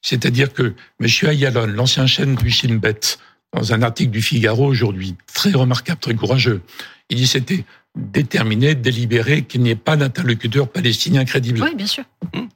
[0.00, 1.08] C'est-à-dire que M.
[1.30, 3.18] Ayalon, l'ancien chef du Shin Bet,
[3.54, 6.62] dans un article du Figaro aujourd'hui, très remarquable, très courageux,
[7.08, 7.64] il dit c'était
[7.94, 11.62] déterminé, délibéré, qu'il n'y ait pas d'interlocuteur palestinien crédible.
[11.62, 12.04] Oui, bien sûr.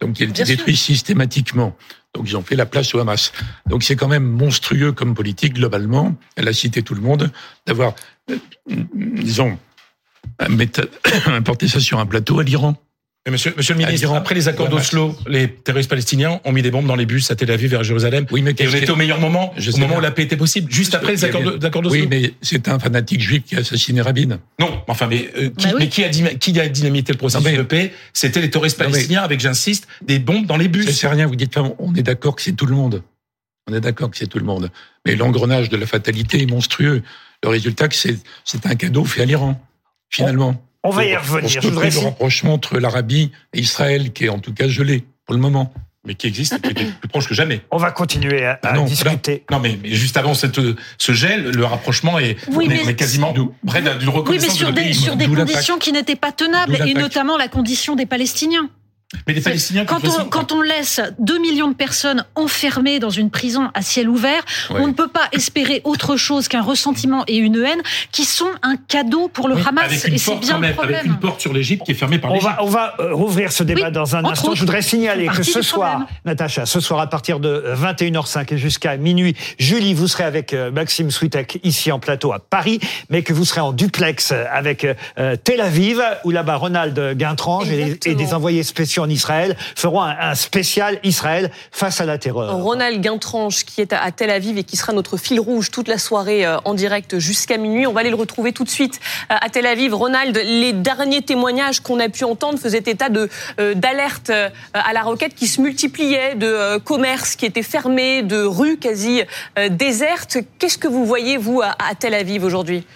[0.01, 1.77] Donc il était détruit systématiquement.
[2.17, 3.33] Donc ils ont fait la place au Hamas.
[3.67, 6.17] Donc c'est quand même monstrueux comme politique globalement.
[6.37, 7.31] Elle a cité tout le monde
[7.67, 7.95] d'avoir,
[8.31, 8.37] euh,
[8.95, 9.59] disons,
[11.27, 12.75] importé ça sur un plateau à l'Iran.
[13.29, 16.87] Monsieur, monsieur le ministre, après les accords d'Oslo, les terroristes palestiniens ont mis des bombes
[16.87, 18.25] dans les bus à Tel Aviv vers Jérusalem.
[18.31, 20.71] Oui, mais et on était au meilleur moment, au moment où la paix était possible,
[20.71, 21.91] juste après les accords d'Oslo.
[21.91, 24.39] Oui, mais c'est un fanatique juif qui a assassiné Rabin.
[24.61, 25.81] Non, enfin, mais, euh, qui, bah oui.
[25.81, 27.93] mais qui, a, qui a dynamité le processus mais, de paix?
[28.13, 30.89] C'était les terroristes palestiniens avec, j'insiste, des bombes dans les bus.
[30.91, 33.03] C'est rien, vous dites, on est d'accord que c'est tout le monde.
[33.69, 34.71] On est d'accord que c'est tout le monde.
[35.05, 37.03] Mais l'engrenage de la fatalité est monstrueux.
[37.43, 39.61] Le résultat, c'est un cadeau fait à l'Iran,
[40.11, 40.63] finalement.
[40.87, 41.49] On va y revenir.
[41.49, 45.35] Je voudrais le rapprochement entre l'Arabie et Israël, qui est en tout cas gelé pour
[45.35, 45.73] le moment.
[46.07, 47.63] Mais qui existe et qui est plus proche que jamais.
[47.73, 49.43] On va continuer à, à non, discuter.
[49.51, 50.61] Là, non, mais, mais, juste avant cette,
[50.99, 54.39] ce gel, le rapprochement est, oui, on est, mais, quasiment de, près d'une reconnaissance oui,
[54.39, 57.97] mais sur de des, sur des conditions qui n'étaient pas tenables, et notamment la condition
[57.97, 58.71] des Palestiniens.
[59.29, 63.31] Mais les Palestiniens, quand on, quand on laisse 2 millions de personnes enfermées dans une
[63.31, 64.81] prison à ciel ouvert, ouais.
[64.81, 68.75] on ne peut pas espérer autre chose qu'un ressentiment et une haine qui sont un
[68.77, 69.93] cadeau pour le oui, Hamas.
[70.07, 70.99] Et c'est bien même, le problème.
[70.99, 72.53] Avec une porte sur l'Égypte qui est fermée par on l'Égypte.
[72.57, 74.49] va, on va euh, rouvrir ce débat oui, dans un instant.
[74.49, 78.59] Autres, Je voudrais signaler que ce soir, Natacha, ce soir à partir de 21h05 et
[78.59, 83.23] jusqu'à minuit, Julie, vous serez avec euh, Maxime Switek ici en plateau à Paris, mais
[83.23, 88.17] que vous serez en duplex avec euh, Tel Aviv, où là-bas Ronald Guintrange et, et
[88.17, 92.57] des envoyés spéciaux en Israël feront un, un, spécial Israël face à la terreur.
[92.57, 95.99] Ronald Guintranche qui est à Tel Aviv et qui sera notre fil rouge toute la
[95.99, 97.87] soirée en direct jusqu'à minuit.
[97.87, 99.95] On va aller le retrouver tout de suite à Tel Aviv.
[99.95, 103.29] Ronald, les derniers témoignages qu'on a pu entendre faisaient état de
[103.59, 104.31] euh, d'alerte
[104.75, 109.23] à la roquette qui se multipliaient, de euh, commerces qui étaient fermés, de rues quasi
[109.59, 110.39] euh, désertes.
[110.59, 112.87] Qu'est-ce que vous voyez vous à, à Tel Aviv aujourd'hui?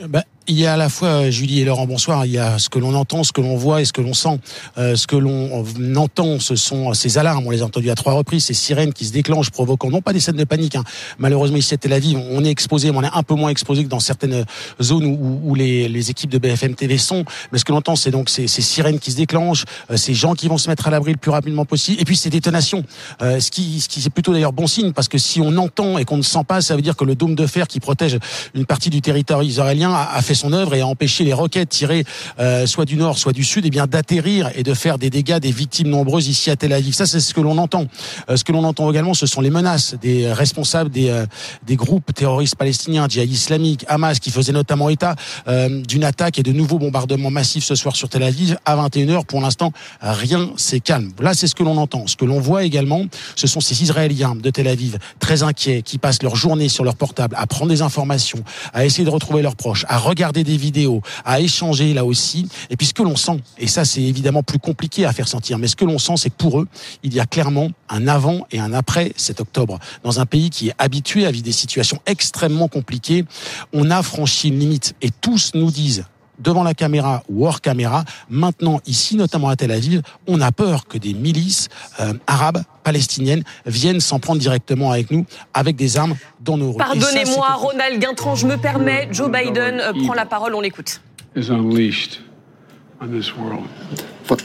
[0.00, 2.68] Ben, il y a à la fois, Julie et Laurent, bonsoir, il y a ce
[2.68, 4.38] que l'on entend, ce que l'on voit et ce que l'on sent.
[4.76, 5.64] Euh, ce que l'on
[5.96, 9.06] entend, ce sont ces alarmes, on les a entendues à trois reprises, ces sirènes qui
[9.06, 10.76] se déclenchent, provoquant non pas des scènes de panique.
[10.76, 10.84] Hein.
[11.18, 13.84] Malheureusement, ici à Tel Aviv, on est exposé, mais on est un peu moins exposé
[13.84, 14.44] que dans certaines
[14.82, 17.24] zones où, où les, les, équipes de BFM TV sont.
[17.50, 20.12] Mais ce que l'on entend, c'est donc ces, ces, sirènes qui se déclenchent, euh, ces
[20.12, 22.84] gens qui vont se mettre à l'abri le plus rapidement possible, et puis ces détonations.
[23.22, 25.96] Euh, ce qui, ce qui c'est plutôt d'ailleurs bon signe, parce que si on entend
[25.96, 28.18] et qu'on ne sent pas, ça veut dire que le dôme de fer qui protège
[28.54, 31.32] une partie du territoire israélien a, a fait fait son œuvre et a empêché les
[31.32, 32.04] roquettes tirées
[32.38, 35.10] euh, soit du nord, soit du sud, et eh bien d'atterrir et de faire des
[35.10, 36.94] dégâts, des victimes nombreuses ici à Tel Aviv.
[36.94, 37.86] Ça, c'est ce que l'on entend.
[38.28, 41.26] Euh, ce que l'on entend également, ce sont les menaces des responsables des, euh,
[41.66, 45.14] des groupes terroristes palestiniens, djihad islamique, Hamas, qui faisaient notamment état
[45.46, 49.24] d'une attaque et de nouveaux bombardements massifs ce soir sur Tel Aviv à 21h.
[49.24, 51.12] Pour l'instant, rien c'est calme.
[51.20, 52.06] Là, c'est ce que l'on entend.
[52.06, 53.04] Ce que l'on voit également,
[53.36, 56.96] ce sont ces Israéliens de Tel Aviv très inquiets qui passent leur journée sur leur
[56.96, 58.42] portable à prendre des informations,
[58.72, 62.48] à essayer de retrouver leurs proches, à regarder des vidéos, à échanger là aussi.
[62.70, 65.58] Et puis ce que l'on sent, et ça c'est évidemment plus compliqué à faire sentir,
[65.58, 66.68] mais ce que l'on sent, c'est que pour eux,
[67.02, 69.78] il y a clairement un avant et un après cet octobre.
[70.02, 73.24] Dans un pays qui est habitué à vivre des situations extrêmement compliquées,
[73.72, 74.94] on a franchi une limite.
[75.02, 76.04] Et tous nous disent,
[76.38, 78.04] devant la caméra ou hors caméra.
[78.28, 81.68] Maintenant, ici, notamment à Tel Aviv, on a peur que des milices
[82.00, 86.78] euh, arabes, palestiniennes, viennent s'en prendre directement avec nous, avec des armes dans nos rues.
[86.78, 89.08] Pardonnez-moi, Ronald Guintran, je me permets.
[89.10, 91.00] Joe Biden euh, prend la parole, on l'écoute.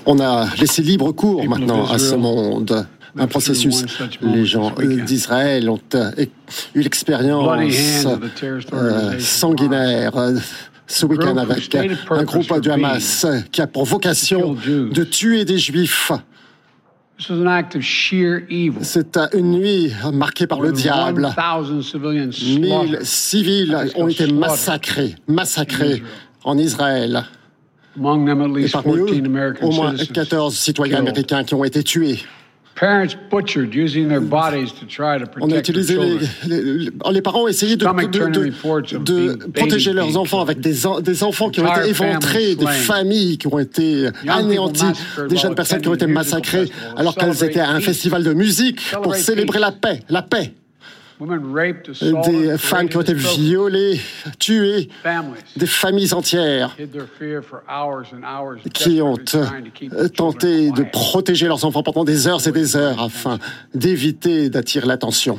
[0.06, 3.86] On a laissé libre cours maintenant à ce monde un processus.
[4.22, 4.72] Les gens
[5.06, 6.12] d'Israël ont euh,
[6.76, 8.08] eu l'expérience
[9.20, 10.12] sanguinaire
[10.90, 11.76] ce week-end avec
[12.10, 16.12] un groupe du Hamas qui a pour vocation de tuer des juifs.
[18.82, 21.30] C'est une nuit marquée par le diable.
[22.60, 26.02] Mille civils ont été massacrés, massacrés
[26.44, 27.26] en Israël.
[27.98, 32.20] Et parmi eux, au moins 14 citoyens américains qui ont été tués.
[35.42, 35.98] On a utilisé
[36.48, 41.60] les, les, parents ont essayé de, de, protéger leurs enfants avec des, des enfants qui
[41.60, 44.86] ont été éventrés, des familles qui ont été anéanties,
[45.28, 48.82] des jeunes personnes qui ont été massacrées alors qu'elles étaient à un festival de musique
[49.04, 50.54] pour célébrer la paix, la paix
[52.24, 54.00] des femmes qui ont été violées,
[54.40, 54.90] tuées,
[55.56, 56.76] des familles entières
[58.74, 63.38] qui ont euh, tenté de protéger leurs enfants pendant des heures et des heures afin
[63.74, 65.38] d'éviter d'attirer l'attention.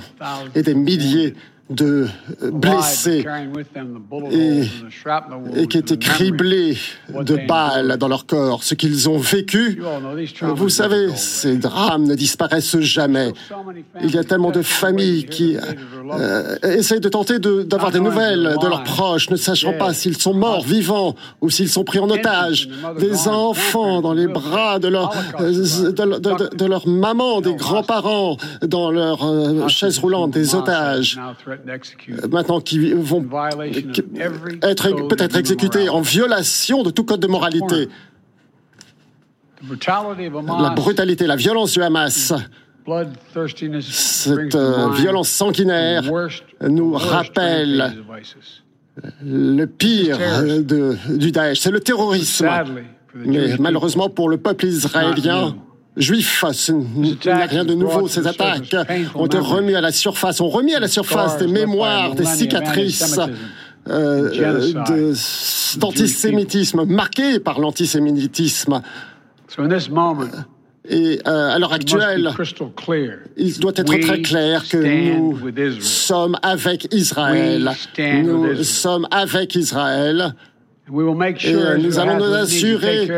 [0.54, 1.34] Et des milliers
[1.70, 2.08] de
[2.52, 3.24] blessés
[4.32, 6.76] et, qui étaient criblés
[7.08, 8.64] de balles dans leur corps.
[8.64, 9.80] Ce qu'ils ont vécu,
[10.42, 13.32] vous savez, ces drames ne disparaissent jamais.
[14.02, 18.66] Il y a tellement de familles qui euh, essayent de tenter d'avoir des nouvelles de
[18.66, 22.68] leurs proches, ne sachant pas s'ils sont morts, vivants ou s'ils sont pris en otage.
[22.98, 25.52] Des enfants dans les bras de leur, euh,
[25.92, 31.18] de, leur maman, des grands-parents dans leurs euh, chaises roulantes, des otages.
[31.68, 33.24] Euh, maintenant qui vont
[34.62, 37.88] être peut-être exécutés en violation de tout code de moralité.
[39.62, 42.32] La brutalité, la violence du Hamas,
[43.80, 46.02] cette euh, violence sanguinaire
[46.62, 47.94] nous rappelle
[49.22, 52.48] le pire de, du Daesh, c'est le terrorisme.
[53.14, 55.56] Mais malheureusement pour le peuple israélien,
[55.96, 56.44] juifs.
[56.52, 58.08] Ce n'est rien de nouveau.
[58.08, 58.74] Ces attaques
[59.14, 63.18] ont été remis à la surface, ont remis à la surface des mémoires, des cicatrices.
[63.88, 64.72] Euh,
[65.78, 68.82] d'antisémitisme, marquées par l'antisémitisme.
[70.88, 72.30] Et euh, à l'heure actuelle,
[73.36, 77.70] il doit être très clair que nous sommes avec Israël.
[77.98, 80.34] Nous sommes avec Israël.
[81.44, 83.08] Et euh, nous allons nous assurer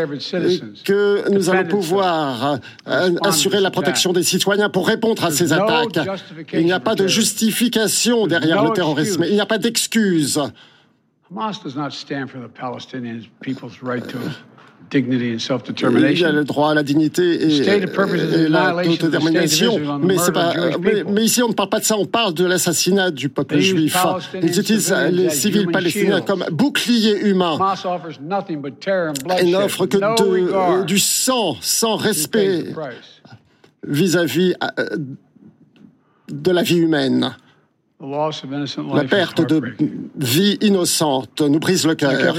[0.84, 5.98] que nous allons pouvoir euh, assurer la protection des citoyens pour répondre à ces attaques.
[6.52, 9.24] Il n'y a pas de justification derrière le terrorisme.
[9.26, 10.40] Il n'y a pas d'excuse.
[14.94, 17.80] Il y a le droit à la dignité et,
[18.48, 19.98] l'autodétermination.
[20.02, 20.16] Mais,
[21.08, 23.96] mais, ici, on ne parle pas de ça, on parle de l'assassinat du peuple juif.
[24.42, 27.58] Ils utilisent les civils palestiniens comme boucliers humains.
[29.38, 32.66] Et n'offrent que du sang, sans respect
[33.86, 34.96] vis-à-vis euh,
[36.30, 37.34] de la vie humaine.
[38.02, 39.62] La perte de
[40.16, 42.34] vie innocente nous brise le cœur.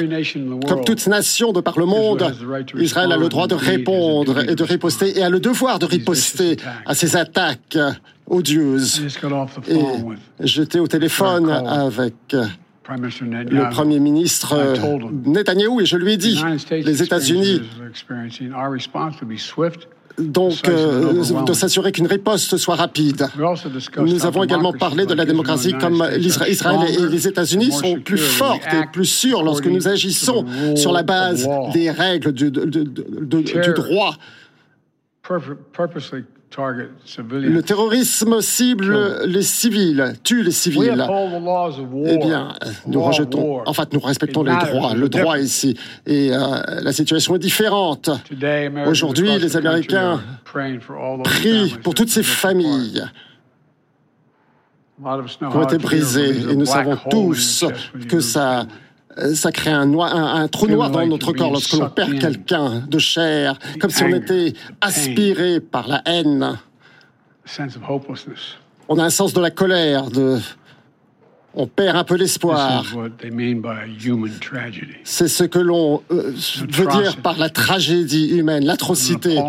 [0.67, 2.35] Comme toute nation de par le monde,
[2.77, 6.57] Israël a le droit de répondre et de riposter et a le devoir de riposter
[6.85, 7.77] à ces attaques
[8.27, 9.03] odieuses.
[9.69, 9.81] Et
[10.41, 14.75] j'étais au téléphone avec le Premier ministre
[15.25, 17.61] Netanyahou et je lui ai dit, les États-Unis
[20.17, 23.27] donc euh, de s'assurer qu'une riposte soit rapide.
[23.97, 28.61] Nous avons également parlé de la démocratie comme Israël et les États-Unis sont plus fortes
[28.73, 30.45] et plus sûres lorsque nous agissons
[30.75, 34.15] sur la base des règles du, du droit
[36.57, 41.07] Le terrorisme cible les civils, tue les civils.
[42.05, 42.53] Eh bien,
[42.87, 45.77] nous rejetons, en fait, nous respectons les droits, le droit ici.
[46.05, 46.37] Et euh,
[46.81, 48.09] la situation est différente.
[48.85, 53.03] Aujourd'hui, les Américains prient pour toutes ces familles
[54.99, 56.51] qui ont été brisées.
[56.51, 57.65] Et nous savons tous
[58.09, 58.67] que ça
[59.33, 63.57] ça crée un, un, trou noir dans notre corps lorsque l'on perd quelqu'un de chair,
[63.79, 66.57] comme si on était aspiré par la haine.
[68.89, 70.39] On a un sens de la colère, de...
[71.53, 72.85] on perd un peu l'espoir.
[75.03, 76.33] C'est ce que l'on euh,
[76.69, 79.39] veut dire par la tragédie humaine, l'atrocité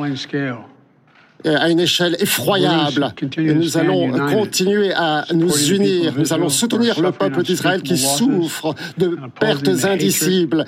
[1.44, 3.12] à une échelle effroyable.
[3.37, 6.14] Et nous allons continuer à nous unir.
[6.16, 10.64] Nous allons soutenir le peuple d'Israël qui souffre de pertes indicibles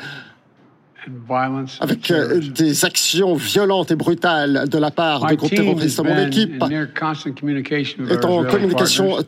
[1.81, 6.03] avec euh, des actions violentes et brutales de la part de groupes terroristes.
[6.03, 6.63] Mon équipe
[8.11, 9.19] est en communication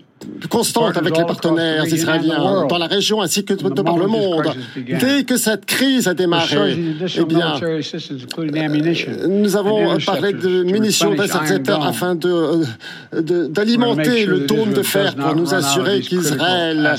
[0.51, 4.55] constante avec les partenaires israéliens dans la région ainsi que par le monde.
[4.77, 6.79] Dès que cette crise a démarré,
[7.17, 7.83] eh bien, euh,
[9.29, 12.15] nous avons parlé de munitions d'SRZ afin
[13.13, 16.95] d'alimenter le dôme de fer pour nous assurer qu'Israël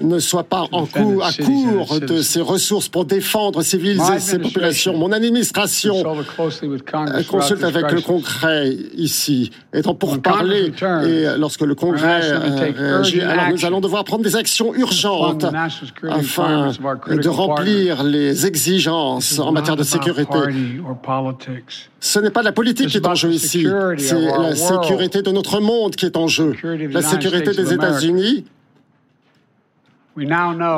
[0.00, 4.38] ne soit pas en coup, à court de ses ressources pour défendre civils et ses
[4.38, 4.96] populations.
[4.96, 6.02] Mon administration
[7.28, 10.72] consulte avec le Congrès ici, étant pour parler,
[11.06, 12.32] et lorsque le Congrès
[12.62, 15.46] alors nous allons devoir prendre des actions urgentes
[16.08, 16.72] afin
[17.08, 20.38] de remplir les exigences en matière de sécurité.
[22.00, 23.66] Ce n'est pas la politique qui est en jeu ici,
[23.98, 26.54] c'est la sécurité de notre monde qui est en jeu.
[26.90, 28.44] La sécurité des États-Unis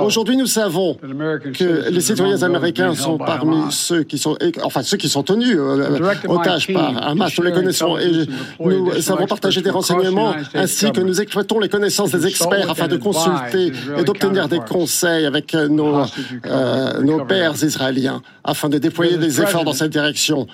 [0.03, 5.09] Aujourd'hui, nous savons que les citoyens américains sont parmi ceux qui sont, enfin ceux qui
[5.09, 7.37] sont tenus euh, otages par Hamas.
[7.37, 8.27] Nous les connaissons et
[8.61, 12.97] nous avons partagé des renseignements ainsi que nous exploitons les connaissances des experts afin de
[12.97, 16.03] consulter et d'obtenir des conseils avec nos,
[16.47, 20.47] euh, nos pères israéliens afin de déployer des efforts dans cette direction.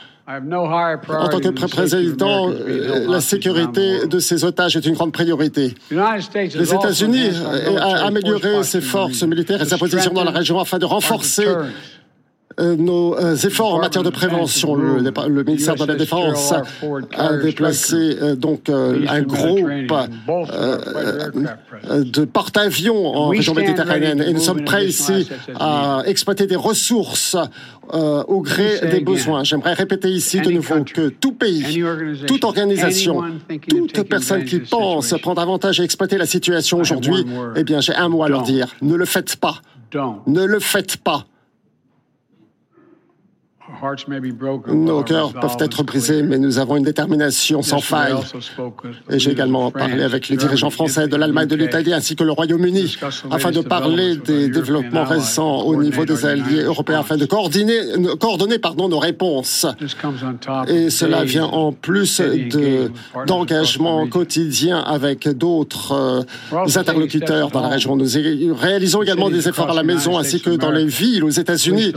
[1.09, 5.75] En tant que président, euh, la sécurité de ces otages est une grande priorité.
[5.91, 7.31] Les États-Unis
[7.69, 11.65] ont amélioré ses forces militaires et sa position dans la région afin de renforcer euh,
[12.59, 14.75] nos euh, efforts en matière de prévention.
[14.75, 16.53] Le, ministère de la Défense
[17.17, 19.93] a déplacé euh, donc un groupe
[21.91, 27.37] de porte-avions en région méditerranéenne et nous sommes prêts ici à exploiter des ressources
[27.93, 29.45] au gré des besoins.
[29.45, 31.83] J'aimerais répéter ici de nouveau que tout pays,
[32.27, 33.23] toute organisation,
[33.69, 37.25] toute personne qui pense prendre avantage et exploiter la situation aujourd'hui,
[37.57, 38.69] eh bien j'ai un mot à leur dire.
[38.83, 39.63] Ne le faites pas.
[40.27, 41.27] Ne le faites pas.
[44.69, 48.15] Nos cœurs peuvent être brisés, mais nous avons une détermination sans faille.
[49.11, 52.33] Et j'ai également parlé avec les dirigeants français de l'Allemagne, de l'Italie ainsi que le
[52.33, 52.97] Royaume-Uni
[53.31, 57.81] afin de parler des développements récents au niveau des alliés européens afin de coordonner,
[58.19, 59.67] coordonner pardon, nos réponses.
[60.69, 62.21] Et cela vient en plus
[63.27, 67.97] d'engagement quotidien avec d'autres euh, interlocuteurs dans la région.
[67.97, 71.93] Nous réalisons également des efforts à la maison ainsi que dans les villes aux États-Unis.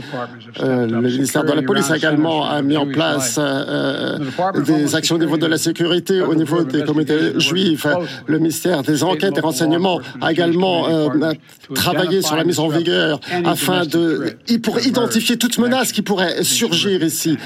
[0.60, 4.18] Euh, le ministère de la police a également mis en place euh,
[4.64, 7.86] des actions au niveau de la sécurité, au niveau des communautés juives.
[8.26, 11.08] Le ministère des Enquêtes et Renseignements a également euh,
[11.74, 17.02] travaillé sur la mise en vigueur afin de pour identifier toute menace qui pourrait surgir
[17.02, 17.36] ici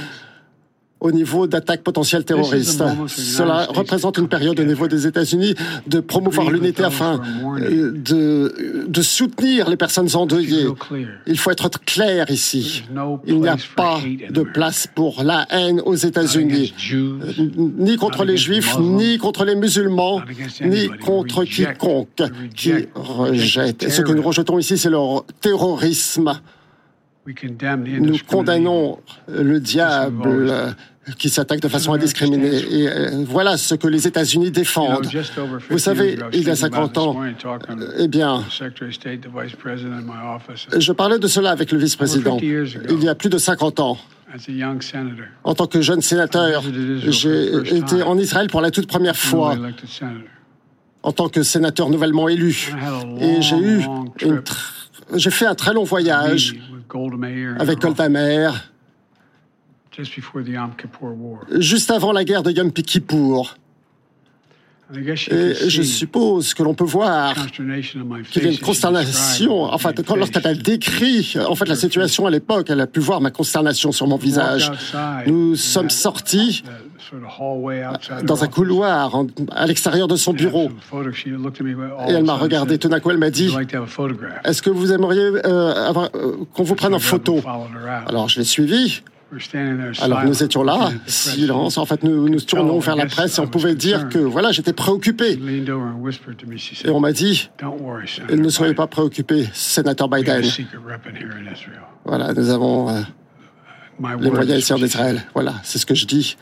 [1.01, 2.83] au niveau d'attaques potentielles terroristes.
[3.07, 5.55] Cela représente une période au niveau des États-Unis
[5.87, 7.21] de promouvoir l'unité afin
[7.61, 10.67] euh, de, de soutenir les personnes endeuillées.
[11.27, 12.85] Il faut être clair ici.
[13.27, 17.19] Il n'y a pas de place pour la haine aux États-Unis, euh,
[17.79, 20.21] ni contre les Juifs, ni contre les musulmans,
[20.61, 22.23] ni contre quiconque
[22.57, 23.85] qui rejette.
[23.85, 26.41] Et ce que nous rejetons ici, c'est leur terrorisme.
[28.01, 30.75] Nous condamnons le diable
[31.19, 32.57] qui s'attaque de façon indiscriminée.
[32.71, 35.09] Et euh, voilà ce que les États-Unis défendent.
[35.71, 37.17] Vous savez, il y a 50 ans,
[37.99, 38.45] eh bien,
[40.79, 42.39] je parlais de cela avec le vice-président.
[42.41, 43.99] Il y a plus de 50 ans.
[45.45, 46.63] En tant que jeune sénateur,
[47.09, 49.57] j'ai été en Israël pour la toute première fois
[51.03, 52.75] en tant que sénateur nouvellement élu.
[53.21, 53.83] Et j'ai eu
[55.15, 56.57] j'ai fait un très long voyage
[57.59, 58.73] avec Golda Meir,
[61.59, 63.57] juste avant la guerre de Yom Kippour.
[64.95, 69.65] Et je suppose que l'on peut voir qu'il y a une consternation.
[69.65, 73.93] Enfin, lorsqu'elle décrit en fait la situation à l'époque, elle a pu voir ma consternation
[73.93, 74.73] sur mon visage.
[75.27, 76.63] Nous sommes sortis
[78.23, 80.71] dans un couloir à l'extérieur de son bureau.
[82.09, 82.79] Et elle m'a regardé.
[82.79, 83.55] Tout d'un coup, elle m'a dit
[84.45, 87.41] Est-ce que vous aimeriez euh, euh, qu'on vous prenne en photo?
[88.07, 89.03] Alors, je l'ai suivi.
[90.01, 91.77] Alors nous étions là, silence.
[91.77, 94.73] En fait, nous nous tournions vers la presse et on pouvait dire que voilà, j'étais
[94.73, 95.39] préoccupé.
[96.85, 97.51] Et on m'a dit,
[98.31, 100.43] ne soyez pas préoccupé, sénateur Biden.
[102.05, 103.01] Voilà, nous avons euh,
[104.19, 105.23] les moyens ici en Israël.
[105.35, 106.37] Voilà, c'est ce que je dis.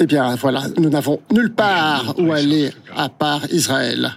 [0.00, 4.10] Eh bien, voilà, nous n'avons nulle part où aller à part Israël.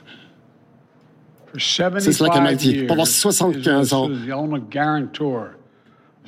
[1.58, 2.84] C'est cela qu'elle m'a dit.
[2.84, 4.10] Pendant 75 ans,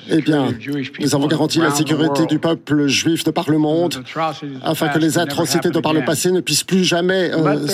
[0.09, 0.53] eh bien,
[0.99, 4.03] nous avons garanti la sécurité du peuple juif de par le monde,
[4.63, 7.67] afin que les atrocités de par le passé ne puissent plus jamais euh,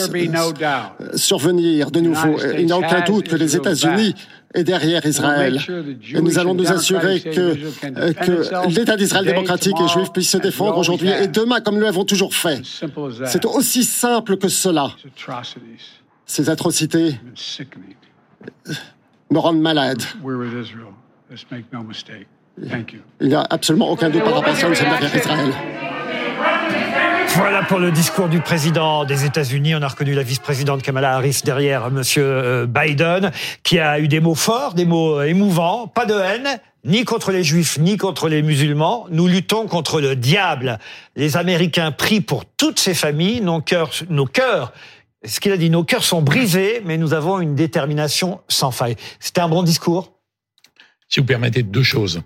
[1.16, 2.36] survenir de nouveau.
[2.58, 4.16] Il n'y a aucun doute que les États-Unis
[4.54, 5.60] est derrière Israël.
[6.14, 7.58] Et nous allons nous assurer que,
[7.98, 11.82] euh, que l'État d'Israël démocratique et juif puisse se défendre aujourd'hui et demain, comme nous
[11.82, 12.62] l'avons toujours fait.
[13.26, 14.92] C'est aussi simple que cela.
[16.26, 17.20] Ces atrocités
[19.32, 20.02] me rendent malade.
[23.22, 25.54] Il n'y a absolument aucun doute par rapport à ça, nous sommes derrière Israël.
[27.36, 29.76] Voilà pour le discours du président des États-Unis.
[29.76, 32.66] On a reconnu la vice-présidente Kamala Harris derrière M.
[32.66, 33.32] Biden,
[33.64, 37.44] qui a eu des mots forts, des mots émouvants, pas de haine, ni contre les
[37.44, 39.06] juifs, ni contre les musulmans.
[39.12, 40.80] Nous luttons contre le diable.
[41.16, 43.42] Les Américains prient pour toutes ces familles.
[43.42, 44.74] Nos cœurs, nos cœurs
[45.26, 48.96] ce qu'il a dit, nos cœurs sont brisés, mais nous avons une détermination sans faille.
[49.20, 50.14] C'était un bon discours
[51.10, 52.22] si vous permettez, deux choses.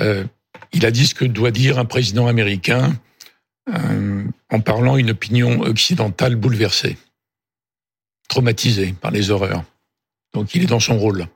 [0.00, 0.24] Euh,
[0.72, 2.98] il a dit ce que doit dire un président américain
[3.68, 6.96] euh, en parlant une opinion occidentale bouleversée,
[8.28, 9.64] traumatisée par les horreurs.
[10.32, 11.26] Donc il est dans son rôle.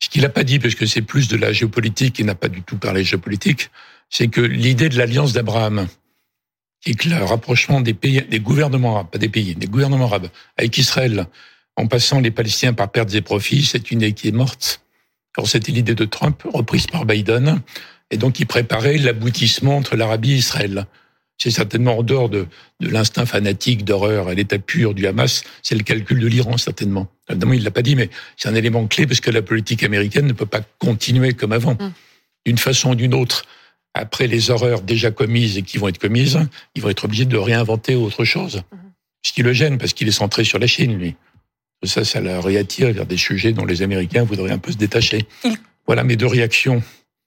[0.00, 2.48] Ce qu'il n'a pas dit, parce que c'est plus de la géopolitique, il n'a pas
[2.48, 3.70] du tout parlé géopolitique,
[4.10, 5.88] c'est que l'idée de l'alliance d'Abraham,
[6.86, 10.28] et que le rapprochement des pays, des gouvernements arabes, pas des pays, des gouvernements arabes,
[10.56, 11.26] avec Israël,
[11.76, 14.83] en passant les Palestiniens par pertes et profits, c'est une idée qui est morte.
[15.36, 17.60] Alors c'était l'idée de Trump, reprise par Biden,
[18.10, 20.86] et donc il préparait l'aboutissement entre l'Arabie et Israël.
[21.36, 22.46] C'est certainement en dehors de,
[22.80, 27.08] de l'instinct fanatique d'horreur et l'état pur du Hamas, c'est le calcul de l'Iran certainement.
[27.28, 30.26] Évidemment, il l'a pas dit, mais c'est un élément clé parce que la politique américaine
[30.26, 31.74] ne peut pas continuer comme avant.
[31.74, 31.92] Mm.
[32.46, 33.46] D'une façon ou d'une autre,
[33.94, 36.38] après les horreurs déjà commises et qui vont être commises,
[36.74, 38.58] ils vont être obligés de réinventer autre chose.
[38.58, 38.78] Mm-hmm.
[39.22, 41.16] Ce qui le gêne parce qu'il est centré sur la Chine, lui.
[41.86, 45.26] Ça, ça la réattire vers des sujets dont les Américains voudraient un peu se détacher.
[45.86, 46.82] Voilà mes deux réactions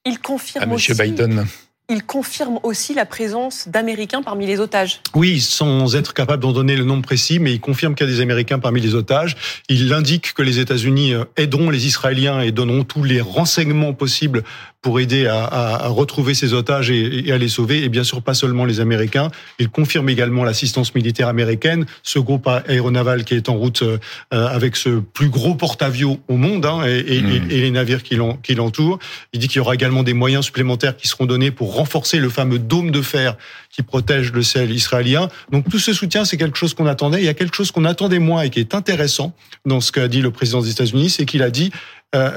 [0.07, 0.79] il confirme à M.
[0.97, 1.45] Biden
[1.89, 4.99] il confirme aussi la présence d'Américains parmi les otages.
[5.15, 8.13] Oui, sans être capable d'en donner le nombre précis, mais il confirme qu'il y a
[8.13, 9.37] des Américains parmi les otages.
[9.69, 14.43] Il indique que les États-Unis euh, aideront les Israéliens et donneront tous les renseignements possibles
[14.87, 17.83] pour aider à, à, retrouver ces otages et, à les sauver.
[17.83, 19.29] Et bien sûr, pas seulement les Américains.
[19.59, 23.97] Il confirme également l'assistance militaire américaine, ce groupe aéronaval qui est en route euh,
[24.31, 27.51] avec ce plus gros porte-avions au monde hein, et, mmh.
[27.51, 28.15] et, les navires qui
[28.55, 28.97] l'entourent.
[29.33, 32.29] Il dit qu'il y aura également des moyens supplémentaires qui seront donnés pour renforcer le
[32.29, 33.35] fameux dôme de fer
[33.69, 35.27] qui protège le ciel israélien.
[35.51, 37.19] Donc tout ce soutien, c'est quelque chose qu'on attendait.
[37.19, 39.35] Il y a quelque chose qu'on attendait moins et qui est intéressant
[39.65, 41.73] dans ce qu'a dit le président des États-Unis, c'est qu'il a dit
[42.15, 42.31] euh,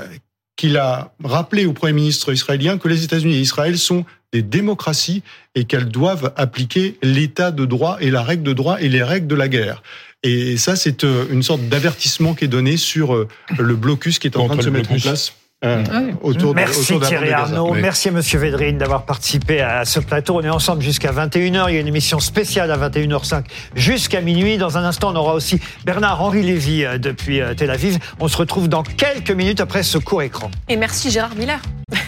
[0.60, 5.22] qu'il a rappelé au Premier ministre israélien que les États-Unis et Israël sont des démocraties
[5.54, 9.26] et qu'elles doivent appliquer l'état de droit et la règle de droit et les règles
[9.26, 9.82] de la guerre.
[10.22, 13.26] Et ça, c'est euh, une sorte d'avertissement qui est donné sur euh,
[13.58, 15.32] le blocus qui est en train de se mettre en place.
[15.62, 20.38] Euh, autour merci Thierry Arnaud, merci à Monsieur Védrine d'avoir participé à ce plateau.
[20.38, 21.66] On est ensemble jusqu'à 21h.
[21.68, 23.44] Il y a une émission spéciale à 21h05
[23.74, 24.56] jusqu'à minuit.
[24.56, 27.98] Dans un instant, on aura aussi Bernard-Henri Lévy euh, depuis euh, Tel Aviv.
[28.20, 30.50] On se retrouve dans quelques minutes après ce court écran.
[30.70, 31.60] Et merci Gérard Miller.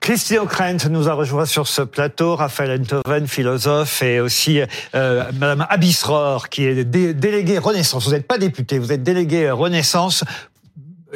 [0.00, 4.60] Christine O'Krent nous a rejoint sur ce plateau, Raphaël Enthoven, philosophe, et aussi
[4.96, 8.06] euh, Madame Abisror, qui est déléguée Renaissance.
[8.06, 10.24] Vous n'êtes pas député, vous êtes déléguée Renaissance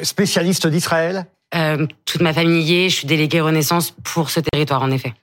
[0.01, 1.25] spécialiste d'Israël
[1.55, 2.89] euh, Toute ma famille y est.
[2.89, 5.13] Je suis déléguée Renaissance pour ce territoire, en effet.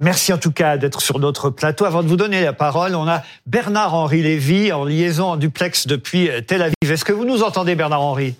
[0.00, 1.84] Merci en tout cas d'être sur notre plateau.
[1.84, 6.28] Avant de vous donner la parole, on a Bernard-Henri Lévy en liaison en duplex depuis
[6.46, 6.74] Tel Aviv.
[6.90, 8.34] Est-ce que vous nous entendez, Bernard-Henri?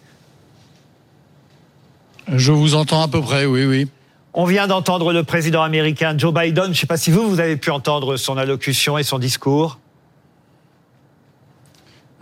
[2.28, 3.88] Je vous entends à peu près, oui, oui.
[4.34, 6.64] On vient d'entendre le président américain Joe Biden.
[6.64, 9.78] Je ne sais pas si vous, vous avez pu entendre son allocution et son discours.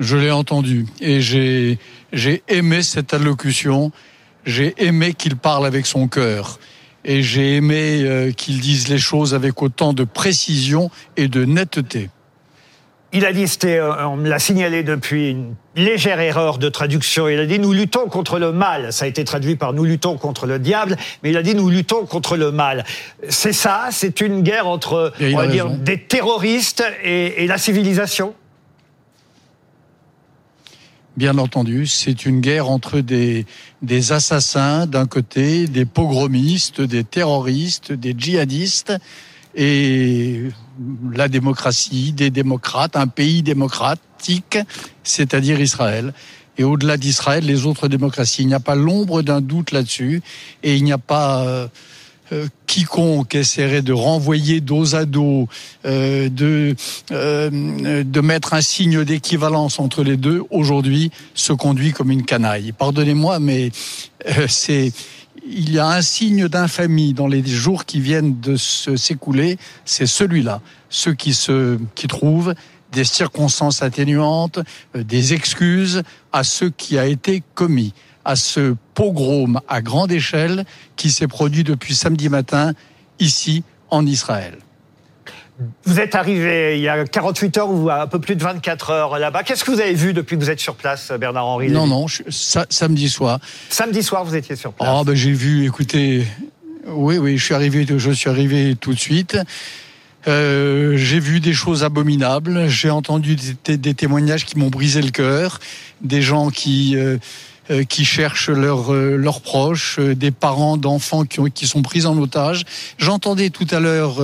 [0.01, 1.79] Je l'ai entendu et j'ai
[2.13, 3.93] j'ai aimé cette allocution.
[4.47, 6.59] J'ai aimé qu'il parle avec son cœur.
[7.05, 12.11] et j'ai aimé euh, qu'ils disent les choses avec autant de précision et de netteté.
[13.13, 17.29] Il a dit, euh, on me l'a signalé depuis une légère erreur de traduction.
[17.29, 18.93] Il a dit nous luttons contre le mal.
[18.93, 21.69] Ça a été traduit par nous luttons contre le diable, mais il a dit nous
[21.69, 22.85] luttons contre le mal.
[23.29, 28.35] C'est ça, c'est une guerre entre, on va dire, des terroristes et, et la civilisation?
[31.17, 33.45] Bien entendu, c'est une guerre entre des,
[33.83, 38.93] des assassins d'un côté, des pogromistes, des terroristes, des djihadistes
[39.57, 40.45] et
[41.13, 44.59] la démocratie, des démocrates, un pays démocratique,
[45.03, 46.15] c'est-à-dire Israël.
[46.59, 48.43] Et au-delà d'Israël, les autres démocraties.
[48.43, 50.23] Il n'y a pas l'ombre d'un doute là-dessus
[50.63, 51.67] et il n'y a pas euh,
[52.33, 55.49] euh, quiconque essaierait de renvoyer dos à dos,
[55.85, 56.77] euh, de
[57.11, 62.71] euh, de mettre un signe d'équivalence entre les deux, aujourd'hui se conduit comme une canaille.
[62.71, 63.73] Pardonnez-moi, mais
[64.49, 64.93] c'est
[65.45, 70.61] il y a un signe d'infamie dans les jours qui viennent de s'écouler, c'est celui-là.
[70.89, 72.55] Ceux qui se qui trouvent
[72.93, 74.61] des circonstances atténuantes,
[74.95, 76.03] des excuses
[76.33, 77.93] à ce qui a été commis
[78.31, 80.65] à ce pogrom à grande échelle
[80.95, 82.75] qui s'est produit depuis samedi matin
[83.19, 84.59] ici en Israël.
[85.85, 89.19] Vous êtes arrivé il y a 48 heures ou un peu plus de 24 heures
[89.19, 89.43] là-bas.
[89.43, 93.09] Qu'est-ce que vous avez vu depuis que vous êtes sur place, Bernard-Henri Non, non, samedi
[93.09, 93.41] soir.
[93.69, 96.25] Samedi soir, vous étiez sur place oh, ben, J'ai vu, écoutez,
[96.87, 99.37] oui, oui, je suis arrivé, je suis arrivé tout de suite.
[100.29, 105.59] Euh, j'ai vu des choses abominables, j'ai entendu des, témoignages qui m'ont brisé le cœur,
[106.01, 106.95] des gens qui...
[106.97, 107.19] Euh,
[107.89, 112.19] qui cherchent leurs euh, leurs proches, euh, des parents d'enfants qui, qui sont pris en
[112.19, 112.65] otage.
[112.99, 114.19] J'entendais tout à l'heure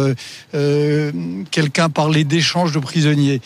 [1.50, 3.40] quelqu'un parler d'échange de prisonniers.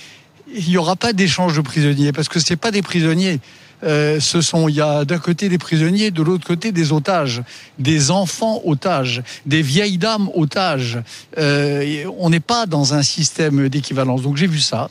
[0.54, 3.40] Il n'y aura pas d'échange de prisonniers parce que c'est pas des prisonniers.
[3.82, 7.42] ce sont, il y a d'un côté des prisonniers, de l'autre côté des otages,
[7.78, 10.98] des enfants otages, des vieilles dames otages.
[11.36, 14.22] on n'est pas dans un système d'équivalence.
[14.22, 14.90] Donc j'ai vu ça.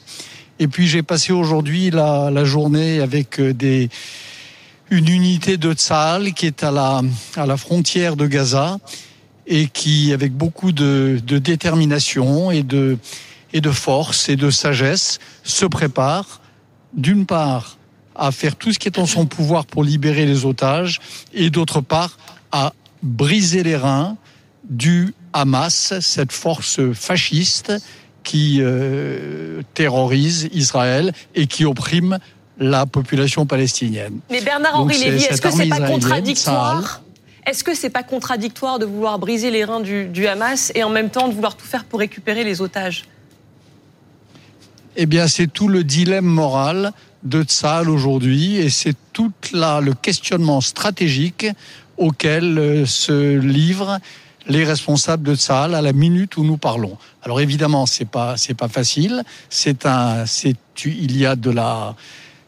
[0.60, 3.90] Et puis j'ai passé aujourd'hui la, la journée avec des
[4.92, 7.02] une unité de Tsahal qui est à la,
[7.36, 8.80] à la frontière de Gaza
[9.48, 12.98] et qui, avec beaucoup de, de détermination et de,
[13.54, 16.42] et de force et de sagesse, se prépare,
[16.94, 17.78] d'une part,
[18.16, 21.00] à faire tout ce qui est en son pouvoir pour libérer les otages
[21.34, 22.18] et d'autre part,
[22.52, 24.18] à briser les reins
[24.70, 27.74] du Hamas, cette force fasciste
[28.24, 32.20] qui euh, terrorise Israël et qui opprime
[32.60, 34.20] la population palestinienne.
[34.30, 37.02] Mais Bernard-Henri Lévy, est-ce que c'est pas contradictoire
[37.46, 41.10] est-ce que c'est pas contradictoire de vouloir briser les reins du, Hamas et en même
[41.10, 43.06] temps de vouloir tout faire pour récupérer les otages
[44.96, 46.92] Eh bien, c'est tout le dilemme moral
[47.24, 51.48] de Tsahal aujourd'hui et c'est tout là le questionnement stratégique
[51.98, 53.98] auquel euh, se livrent
[54.48, 56.98] les responsables de Tsahal à la minute où nous parlons.
[57.24, 59.24] Alors évidemment, c'est pas c'est pas facile.
[59.50, 60.56] C'est un c'est
[60.86, 61.96] il y a de la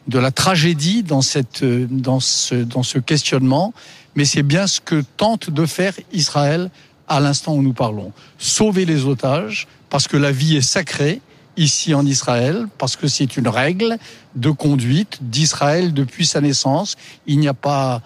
[0.08, 3.72] de la tragédie dans, cette, dans, ce, dans ce questionnement,
[4.14, 6.70] mais c'est bien ce que tente de faire Israël
[7.08, 8.12] à l'instant où nous parlons.
[8.38, 11.20] Sauver les otages, parce que la vie est sacrée
[11.56, 13.98] ici en Israël, parce que c'est une règle
[14.34, 16.96] de conduite d'Israël depuis sa naissance.
[17.26, 18.00] Il n'y a pas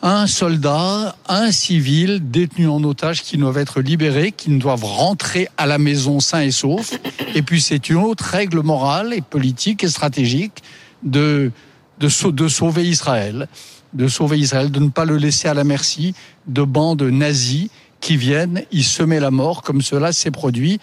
[0.00, 5.48] un soldat, un civil détenu en otage qui doivent être libérés, qui ne doivent rentrer
[5.56, 6.92] à la maison sain et sauf.
[7.34, 10.62] Et puis c'est une autre règle morale et politique et stratégique
[11.02, 11.50] de,
[11.98, 13.48] de, de sauver Israël,
[13.92, 16.14] de sauver Israël, de ne pas le laisser à la merci
[16.46, 17.70] de bandes nazies
[18.00, 20.78] qui viennent y semer la mort, comme cela s'est produit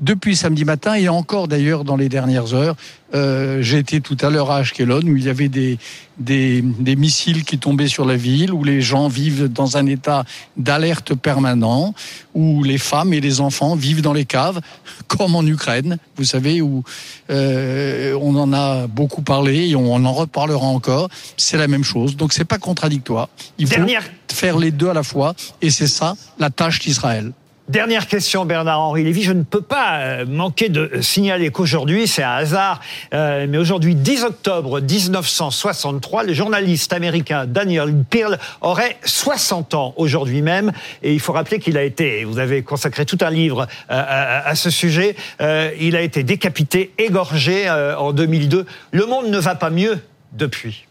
[0.00, 2.76] depuis samedi matin et encore d'ailleurs dans les dernières heures.
[3.14, 5.78] Euh, J'ai été tout à l'heure à Ashkelon où il y avait des,
[6.18, 10.24] des, des, missiles qui tombaient sur la ville, où les gens vivent dans un état
[10.56, 11.94] d'alerte permanent,
[12.34, 14.60] où les femmes et les enfants vivent dans les caves,
[15.06, 16.82] comme en Ukraine, vous savez, où
[17.30, 21.08] euh, on en a beaucoup parlé et on en reparlera encore.
[21.36, 23.28] C'est la même chose, donc c'est pas contradictoire.
[23.58, 23.86] Il faut
[24.28, 27.32] faire les deux à la fois, et c'est ça la tâche d'Israël.
[27.68, 29.24] Dernière question, Bernard-Henri Lévy.
[29.24, 32.80] Je ne peux pas euh, manquer de signaler qu'aujourd'hui, c'est un hasard,
[33.12, 40.42] euh, mais aujourd'hui, 10 octobre 1963, le journaliste américain Daniel Pearl aurait 60 ans aujourd'hui
[40.42, 40.70] même.
[41.02, 44.54] Et il faut rappeler qu'il a été, vous avez consacré tout un livre euh, à,
[44.54, 48.64] ce sujet, il a été décapité, égorgé en 2002.
[48.92, 49.98] Le monde ne va pas mieux
[50.32, 50.86] depuis.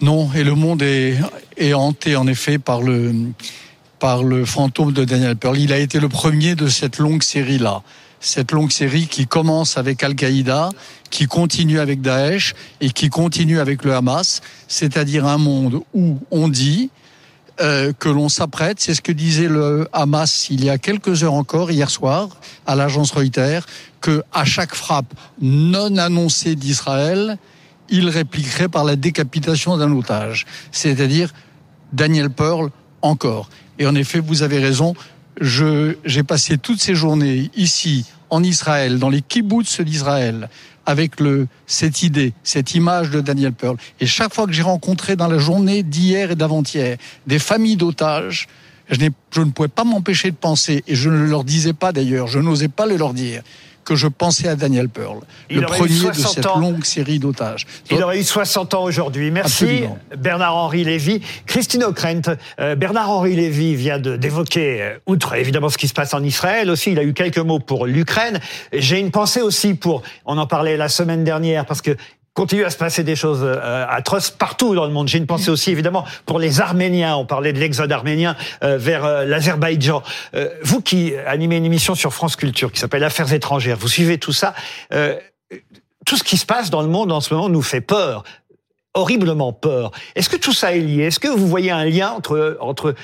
[0.00, 1.16] Non, et le monde est,
[1.56, 3.12] est hanté en effet par le
[4.00, 5.58] par le fantôme de Daniel Pearl.
[5.58, 7.82] Il a été le premier de cette longue série-là.
[8.18, 10.70] Cette longue série qui commence avec Al-Qaïda,
[11.10, 16.48] qui continue avec Daesh et qui continue avec le Hamas, c'est-à-dire un monde où on
[16.48, 16.90] dit
[17.60, 21.34] euh, que l'on s'apprête, c'est ce que disait le Hamas il y a quelques heures
[21.34, 22.28] encore, hier soir,
[22.66, 23.66] à l'agence Reuters,
[24.00, 27.38] que à chaque frappe non annoncée d'Israël,
[27.90, 31.32] il répliquerait par la décapitation d'un otage, c'est-à-dire
[31.92, 32.70] Daniel Pearl
[33.02, 33.48] encore.
[33.80, 34.94] Et en effet, vous avez raison,
[35.40, 40.50] j'ai passé toutes ces journées ici, en Israël, dans les kibbutz d'Israël,
[40.84, 41.12] avec
[41.66, 43.76] cette idée, cette image de Daniel Pearl.
[43.98, 48.48] Et chaque fois que j'ai rencontré dans la journée d'hier et d'avant-hier des familles d'otages,
[48.90, 48.98] je,
[49.30, 52.38] je ne pouvais pas m'empêcher de penser, et je ne leur disais pas d'ailleurs, je
[52.38, 53.42] n'osais pas le leur dire,
[53.84, 55.20] que je pensais à Daniel Pearl,
[55.50, 57.66] le premier de cette longue série d'otages.
[57.90, 59.30] Il aurait eu 60 ans aujourd'hui.
[59.30, 59.82] Merci
[60.16, 61.20] Bernard-Henri Lévy.
[61.46, 66.22] Christine O'Krent, euh, Bernard-Henri Lévy vient d'évoquer, euh, outre évidemment ce qui se passe en
[66.22, 68.40] Israël, aussi il a eu quelques mots pour l'Ukraine.
[68.72, 71.96] J'ai une pensée aussi pour, on en parlait la semaine dernière, parce que
[72.34, 75.08] continue à se passer des choses euh, atroces partout dans le monde.
[75.08, 77.16] J'ai une pensée aussi évidemment pour les Arméniens.
[77.16, 80.02] On parlait de l'exode arménien euh, vers euh, l'Azerbaïdjan.
[80.62, 84.32] vous qui animez une émission sur France Culture qui s'appelle Affaires étrangères, vous suivez tout
[84.32, 84.54] ça.
[86.06, 88.24] tout ce qui se passe dans le monde en ce moment nous fait peur
[88.94, 89.92] horriblement peur.
[90.16, 91.04] Est-ce que tout ça est lié?
[91.04, 92.94] Est-ce que vous voyez un lien entre entre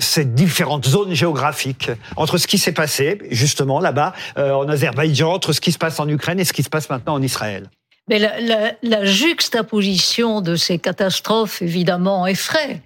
[0.00, 5.60] ces différentes zones géographiques, entre ce qui s'est passé justement là-bas en Azerbaïdjan, entre ce
[5.60, 7.68] qui se passe en Ukraine et ce qui se passe maintenant en Israël?
[8.08, 12.82] Mais la, juxtaposition de ces catastrophes, évidemment, effraie.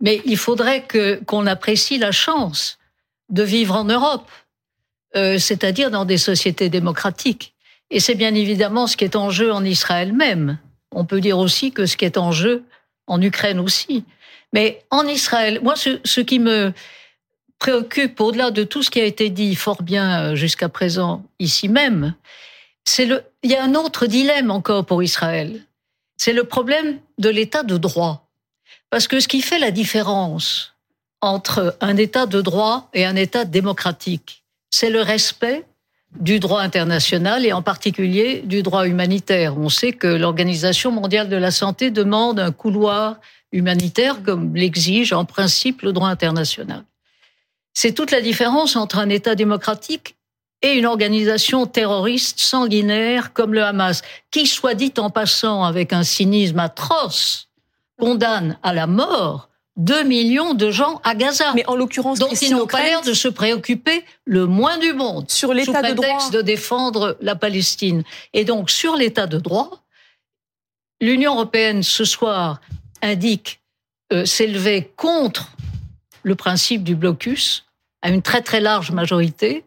[0.00, 2.78] Mais il faudrait que qu'on apprécie la chance
[3.28, 4.30] de vivre en Europe,
[5.16, 7.54] euh, c'est-à-dire dans des sociétés démocratiques.
[7.90, 10.58] Et c'est bien évidemment ce qui est en jeu en Israël même.
[10.90, 12.64] On peut dire aussi que ce qui est en jeu
[13.06, 14.04] en Ukraine aussi.
[14.52, 16.72] Mais en Israël, moi, ce, qui me
[17.58, 21.68] préoccupe, au-delà de tout ce qui a été dit fort bien euh, jusqu'à présent ici
[21.68, 22.14] même,
[22.86, 25.60] c'est le, il y a un autre dilemme encore pour Israël.
[26.16, 28.26] C'est le problème de l'état de droit.
[28.88, 30.72] Parce que ce qui fait la différence
[31.20, 35.64] entre un état de droit et un état démocratique, c'est le respect
[36.20, 39.58] du droit international et en particulier du droit humanitaire.
[39.58, 43.16] On sait que l'Organisation mondiale de la santé demande un couloir
[43.52, 46.84] humanitaire comme l'exige en principe le droit international.
[47.74, 50.15] C'est toute la différence entre un État démocratique
[50.66, 56.02] et une organisation terroriste sanguinaire comme le Hamas, qui, soit dit en passant avec un
[56.02, 57.48] cynisme atroce,
[58.00, 61.52] condamne à la mort 2 millions de gens à Gaza.
[61.54, 65.30] Mais en l'occurrence, dont ils n'ont pas l'air de se préoccuper le moins du monde
[65.30, 68.02] sur l'état de droit de défendre la Palestine.
[68.32, 69.84] Et donc sur l'état de droit,
[71.00, 72.60] l'Union européenne ce soir
[73.02, 73.60] indique
[74.12, 75.52] euh, s'élever contre
[76.22, 77.66] le principe du blocus
[78.02, 79.64] à une très très large majorité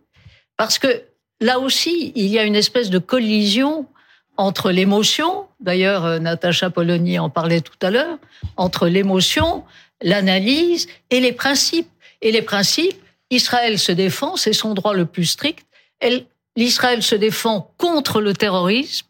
[0.59, 1.03] parce que
[1.39, 3.87] là aussi, il y a une espèce de collision
[4.35, 8.17] entre l'émotion, d'ailleurs euh, Natacha Polony en parlait tout à l'heure,
[8.57, 9.63] entre l'émotion,
[10.01, 11.87] l'analyse et les principes.
[12.21, 15.65] Et les principes, Israël se défend, c'est son droit le plus strict.
[16.57, 19.07] L'Israël se défend contre le terrorisme.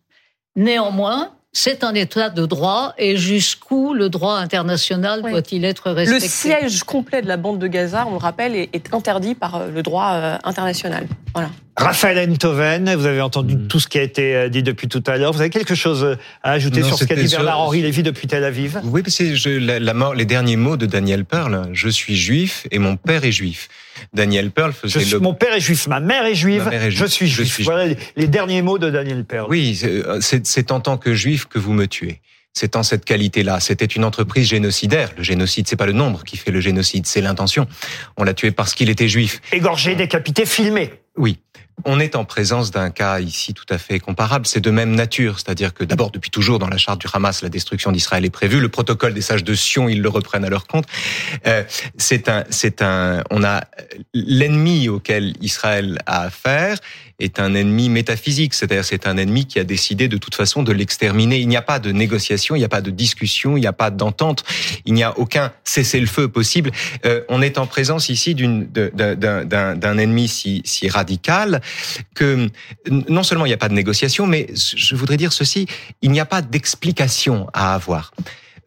[0.55, 6.29] Néanmoins, c'est un état de droit et jusqu'où le droit international doit-il être respecté Le
[6.29, 9.81] siège complet de la bande de Gaza, on le rappelle, est, interdit par euh, le
[9.81, 11.07] droit euh, international.
[11.33, 11.49] Voilà.
[11.75, 13.67] Raphaël Enthoven, vous avez entendu mm.
[13.67, 15.31] tout ce qui a été euh, dit depuis tout à l'heure.
[15.31, 18.79] Vous avez quelque chose à ajouter sur ce qu'a dit Bernard-Henri Lévy depuis Tel Aviv?
[18.83, 22.77] Oui, parce que la, mort, les derniers mots de Daniel Pearl, je suis juif et
[22.77, 23.69] mon père est juif.
[24.13, 25.19] Daniel Pearl faisait le...
[25.19, 27.61] Mon père est juif, ma mère est juive, je suis juif.
[27.63, 29.47] voilà les derniers mots de Daniel Pearl.
[29.49, 29.79] Oui,
[30.21, 32.21] c'est en tant que juif que vous me tuez.
[32.53, 33.59] C'est en cette qualité-là.
[33.59, 35.11] C'était une entreprise génocidaire.
[35.15, 37.67] Le génocide, c'est pas le nombre qui fait le génocide, c'est l'intention.
[38.17, 39.39] On l'a tué parce qu'il était juif.
[39.51, 40.91] Égorgé, décapité, filmé.
[41.15, 41.37] Oui.
[41.85, 44.45] On est en présence d'un cas ici tout à fait comparable.
[44.45, 47.49] C'est de même nature, c'est-à-dire que d'abord, depuis toujours, dans la charte du Hamas, la
[47.49, 48.59] destruction d'Israël est prévue.
[48.59, 50.85] Le protocole des sages de Sion, ils le reprennent à leur compte.
[51.47, 51.63] Euh,
[51.97, 53.63] c'est un, c'est un, on a
[54.13, 56.77] l'ennemi auquel Israël a affaire
[57.19, 60.71] est un ennemi métaphysique, c'est-à-dire c'est un ennemi qui a décidé de toute façon de
[60.71, 61.39] l'exterminer.
[61.39, 63.73] Il n'y a pas de négociation, il n'y a pas de discussion, il n'y a
[63.73, 64.43] pas d'entente,
[64.85, 66.71] il n'y a aucun cessez-le-feu possible.
[67.05, 71.61] Euh, on est en présence ici d'un ennemi si, si radical
[72.15, 72.49] que
[72.89, 75.67] non seulement il n'y a pas de négociation, mais je voudrais dire ceci,
[76.01, 78.11] il n'y a pas d'explication à avoir.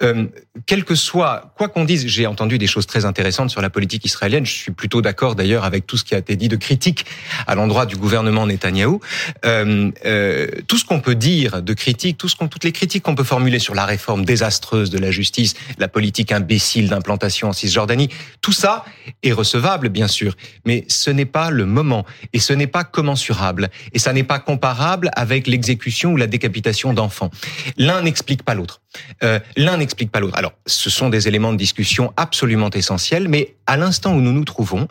[0.02, 0.26] Euh,
[0.66, 4.04] quel que soit, quoi qu'on dise, j'ai entendu des choses très intéressantes sur la politique
[4.04, 4.44] israélienne.
[4.44, 7.06] Je suis plutôt d'accord d'ailleurs avec tout ce qui a été dit de critique
[7.46, 9.00] à l'endroit du gouvernement Netanyahou.
[9.44, 13.58] Euh, euh, tout ce qu'on peut dire de critique, toutes les critiques qu'on peut formuler
[13.58, 18.08] sur la réforme désastreuse de la justice, la politique imbécile d'implantation en Cisjordanie,
[18.40, 18.84] tout ça
[19.22, 20.36] est recevable bien sûr,
[20.66, 24.38] mais ce n'est pas le moment et ce n'est pas commensurable et ça n'est pas
[24.38, 27.30] comparable avec l'exécution ou la décapitation d'enfants.
[27.76, 28.81] L'un n'explique pas l'autre.
[29.22, 30.36] Euh, L'un n'explique pas l'autre.
[30.36, 34.44] Alors, ce sont des éléments de discussion absolument essentiels, mais à l'instant où nous nous
[34.44, 34.88] trouvons,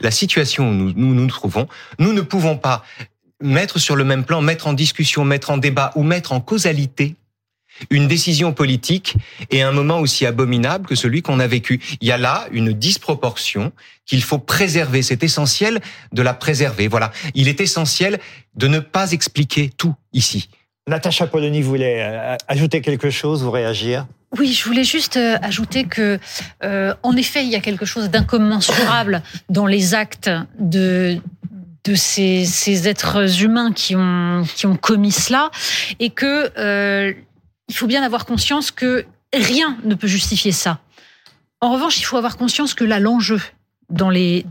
[0.00, 2.84] la situation où nous nous, nous trouvons, nous ne pouvons pas
[3.40, 7.16] mettre sur le même plan, mettre en discussion, mettre en débat ou mettre en causalité
[7.90, 9.16] une décision politique
[9.50, 11.80] et un moment aussi abominable que celui qu'on a vécu.
[12.00, 13.72] Il y a là une disproportion
[14.06, 15.02] qu'il faut préserver.
[15.02, 15.80] C'est essentiel
[16.12, 16.88] de la préserver.
[16.88, 17.12] Voilà.
[17.34, 18.20] Il est essentiel
[18.54, 20.48] de ne pas expliquer tout ici.
[20.86, 24.06] Natacha Polony voulait euh, ajouter quelque chose, vous réagir?
[24.38, 26.18] Oui, je voulais juste euh, ajouter que,
[26.62, 31.20] euh, en effet, il y a quelque chose d'incommensurable dans les actes de
[31.94, 35.50] ces, êtres humains qui ont commis cela,
[36.00, 37.14] et que
[37.68, 40.80] il faut bien avoir conscience que rien ne peut justifier ça.
[41.62, 43.40] En revanche, il faut avoir conscience que là, l'enjeu
[43.88, 44.44] dans les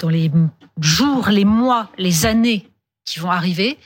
[0.80, 2.68] jours, les mois, les années
[3.06, 3.78] qui vont arriver,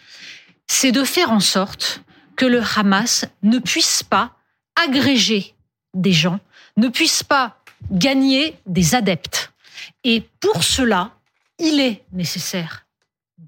[0.68, 2.04] c'est de faire en sorte
[2.38, 4.38] que le Hamas ne puisse pas
[4.82, 5.56] agréger
[5.94, 6.40] des gens,
[6.78, 7.58] ne puisse pas
[7.92, 9.52] gagner des adeptes.
[10.04, 11.12] Et pour cela,
[11.60, 12.86] il est nécessaire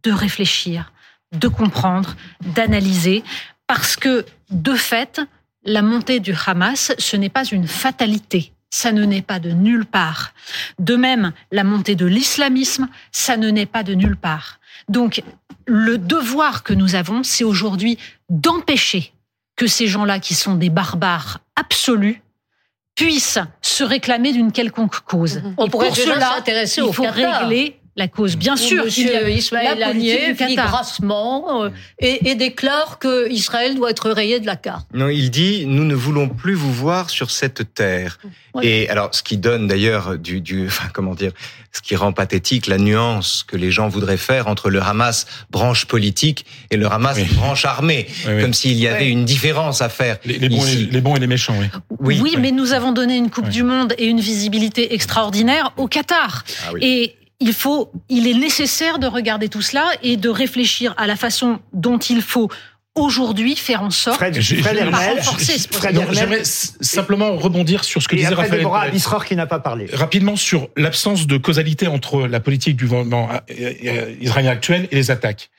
[0.04, 0.92] de réfléchir,
[1.32, 3.24] de comprendre, d'analyser,
[3.68, 5.22] parce que de fait,
[5.64, 8.54] la montée du Hamas, ce n'est pas une fatalité.
[8.72, 10.34] Ça ne naît pas de nulle part.
[10.78, 14.60] De même, la montée de l'islamisme, ça ne naît pas de nulle part.
[14.88, 15.24] Donc,
[15.70, 17.98] le devoir que nous avons, c'est aujourd'hui
[18.30, 19.14] d'empêcher
[19.56, 22.22] que ces gens-là, qui sont des barbares absolus,
[22.96, 25.38] puissent se réclamer d'une quelconque cause.
[25.38, 25.54] Mhm.
[25.58, 28.36] On pourrait pour cela, s'intéresser il faut régler la cause.
[28.36, 31.70] Bien sûr, Monsieur Ismaël Haniyeh dit grassement euh,
[32.00, 34.88] et, et, déclare que Israël doit être rayé de la carte.
[34.94, 38.18] Non, il dit nous ne voulons plus vous voir sur cette terre.
[38.64, 41.32] Et alors, ce qui donne d'ailleurs du, du, enfin, comment dire,
[41.72, 45.86] ce qui rend pathétique la nuance que les gens voudraient faire entre le Hamas branche
[45.86, 50.18] politique et le Hamas branche armée, comme s'il y avait une différence à faire.
[50.26, 51.68] Les, bons, et, les, bons, et les méchants, oui.
[52.00, 55.88] Oui, oui mais nous avons donné une Coupe du Monde et une visibilité extraordinaire au
[55.88, 56.44] Qatar.
[56.66, 61.08] Ah et il faut, il est nécessaire de regarder tout cela et de réfléchir à
[61.08, 62.50] la façon dont il faut
[62.96, 68.68] aujourd'hui faire en sorte Fred, Fred J'aimerais simplement rebondir sur ce que disait Raphaël.
[69.26, 69.88] Qui n'a pas parlé.
[69.94, 74.96] Rapidement sur l'absence de causalité entre la politique du gouvernement euh, euh, israélien actuel et
[74.96, 75.50] les attaques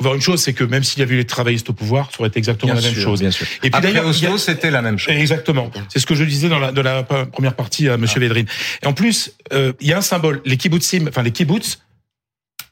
[0.00, 2.20] voir une chose, c'est que même s'il y avait eu les travaillistes au pouvoir, ça
[2.20, 3.20] aurait été exactement la même chose.
[3.20, 3.46] Bien sûr.
[3.62, 5.14] Et puis d'ailleurs, c'était la même chose.
[5.14, 5.70] Exactement.
[5.88, 8.20] C'est ce que je disais dans la, de la première partie à Monsieur ah.
[8.20, 8.46] Védrine.
[8.82, 10.40] Et en plus, euh, il y a un symbole.
[10.44, 11.78] Les kibbutzim, enfin les kibbutz,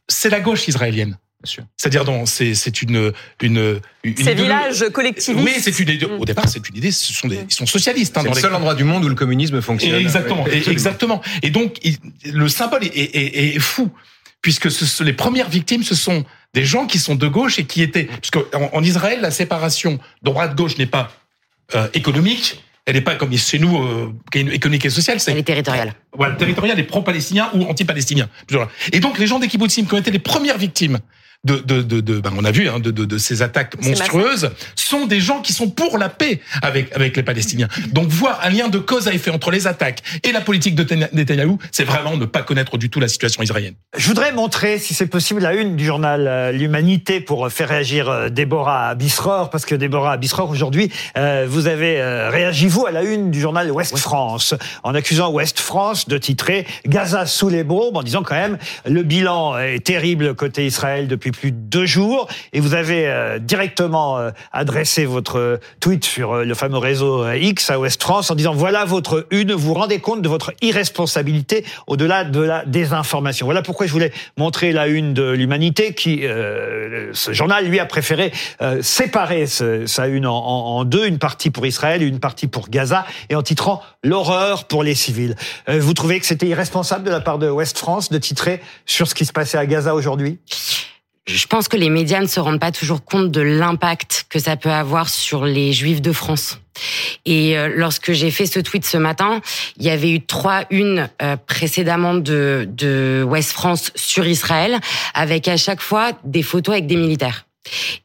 [0.08, 1.18] c'est la gauche israélienne.
[1.76, 5.44] C'est-à-dire, c'est c'est une une, une ces villages collectivistes.
[5.44, 6.04] Oui, c'est une idée.
[6.04, 6.90] Au départ, c'est une idée.
[6.90, 8.18] Ce sont des, ils sont socialistes.
[8.18, 10.00] Hein, c'est le seul endroit du monde où le communisme fonctionne.
[10.00, 11.22] exactement, exactement.
[11.42, 11.78] Et donc,
[12.24, 13.88] le symbole est, est, est fou
[14.42, 16.24] puisque ce, les premières victimes, ce sont
[16.54, 18.04] des gens qui sont de gauche et qui étaient...
[18.04, 21.10] Parce qu'en en Israël, la séparation droite-gauche n'est pas
[21.74, 25.20] euh, économique, elle n'est pas comme chez nous, euh, économique et sociale.
[25.20, 25.92] C'est, elle est territoriale.
[26.16, 28.30] Voilà, territoriale et pro-palestinien ou anti-palestinien.
[28.92, 30.98] Et donc, les gens des kibbutzim qui ont été les premières victimes
[31.44, 34.50] de, de, de, de ben on a vu hein, de, de, de, ces attaques monstrueuses
[34.74, 37.68] sont des gens qui sont pour la paix avec avec les Palestiniens.
[37.92, 40.82] Donc voir un lien de cause à effet entre les attaques et la politique de
[41.12, 43.74] Netanyahou, c'est vraiment ne pas connaître du tout la situation israélienne.
[43.96, 48.08] Je voudrais montrer, si c'est possible, la une du journal euh, L'Humanité pour faire réagir
[48.08, 53.02] euh, Déborah Abisror, parce que Déborah Abisror, aujourd'hui, euh, vous avez réagi, vous, à la
[53.02, 57.96] une du journal Ouest France, en accusant Ouest France de titrer Gaza sous les bombes,
[57.96, 62.28] en disant quand même, le bilan est terrible côté Israël depuis plus de deux jours
[62.52, 67.70] et vous avez euh, directement euh, adressé votre tweet sur euh, le fameux réseau X
[67.70, 71.64] à Ouest France en disant voilà votre une, vous vous rendez compte de votre irresponsabilité
[71.86, 73.46] au-delà de la désinformation.
[73.46, 76.22] Voilà pourquoi je voulais montrer la une de l'humanité qui,
[77.12, 78.32] ce journal lui a préféré
[78.80, 83.06] séparer sa une en, en, deux, une partie pour Israël et une partie pour Gaza
[83.28, 85.34] et en titrant l'horreur pour les civils.
[85.68, 89.14] vous trouvez que c'était irresponsable de la part de Ouest France de titrer sur ce
[89.14, 90.38] qui se passait à Gaza aujourd'hui?
[91.28, 94.56] Je pense que les médias ne se rendent pas toujours compte de l'impact que ça
[94.56, 96.58] peut avoir sur les juifs de France.
[97.26, 99.40] Et euh, lorsque j'ai fait ce tweet ce matin,
[99.76, 104.78] il y avait eu trois unes euh, précédemment de, de West France sur Israël,
[105.12, 107.46] avec à chaque fois des photos avec des militaires.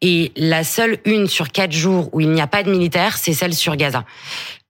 [0.01, 3.33] Et la seule une sur quatre jours où il n'y a pas de militaires, c'est
[3.33, 4.03] celle sur Gaza.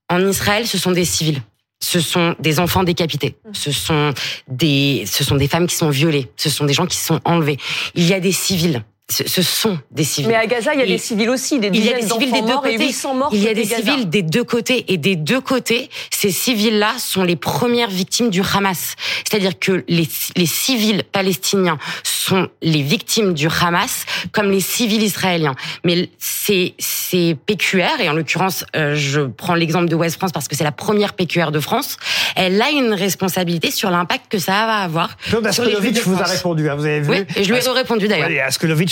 [0.08, 1.42] En Israël, ce sont des civils
[1.80, 4.12] ce sont des enfants décapités, ce sont
[4.48, 7.58] des, ce sont des femmes qui sont violées, ce sont des gens qui sont enlevés.
[7.94, 10.28] Il y a des civils ce sont des civils.
[10.30, 12.10] Mais à Gaza, il y a des civils aussi, des il y a des dizaines
[12.10, 12.86] civils des deux morts et côtés.
[12.86, 13.76] 800 morts Il y a des Gaza.
[13.76, 18.40] civils des deux côtés et des deux côtés, ces civils-là sont les premières victimes du
[18.40, 18.96] Hamas.
[19.28, 25.54] C'est-à-dire que les, les civils palestiniens sont les victimes du Hamas comme les civils israéliens.
[25.84, 30.48] Mais c'est c'est PQR et en l'occurrence, euh, je prends l'exemple de West France parce
[30.48, 31.98] que c'est la première PQR de France.
[32.36, 35.18] Elle a une responsabilité sur l'impact que ça va avoir.
[35.28, 38.08] Claude Askolovitch vous a répondu, hein, vous avez vu Oui, et je lui ai répondu
[38.08, 38.28] d'ailleurs.
[38.28, 38.38] Oui,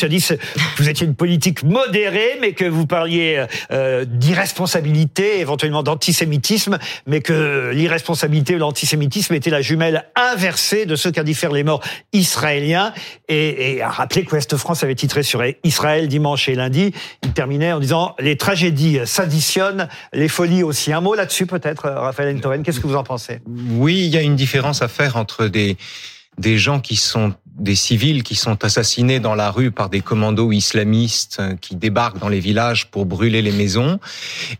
[0.02, 7.20] Que vous étiez une politique modérée, mais que vous parliez euh, d'irresponsabilité, éventuellement d'antisémitisme, mais
[7.20, 11.82] que l'irresponsabilité ou l'antisémitisme était la jumelle inversée de ce qu'a dit faire les morts
[12.12, 12.92] israéliens.
[13.28, 16.92] Et, et a rappelé qu'Ouest France avait titré sur Israël dimanche et lundi.
[17.22, 20.92] Il terminait en disant les tragédies s'additionnent, les folies aussi.
[20.92, 23.40] Un mot là-dessus peut-être, Raphaël Entoven, qu'est-ce que vous en pensez?
[23.46, 25.76] Oui, il y a une différence à faire entre des
[26.58, 31.36] gens qui sont des civils qui sont assassinés dans la rue par des commandos islamistes
[31.38, 34.00] euh, qui débarquent dans les villages pour brûler les maisons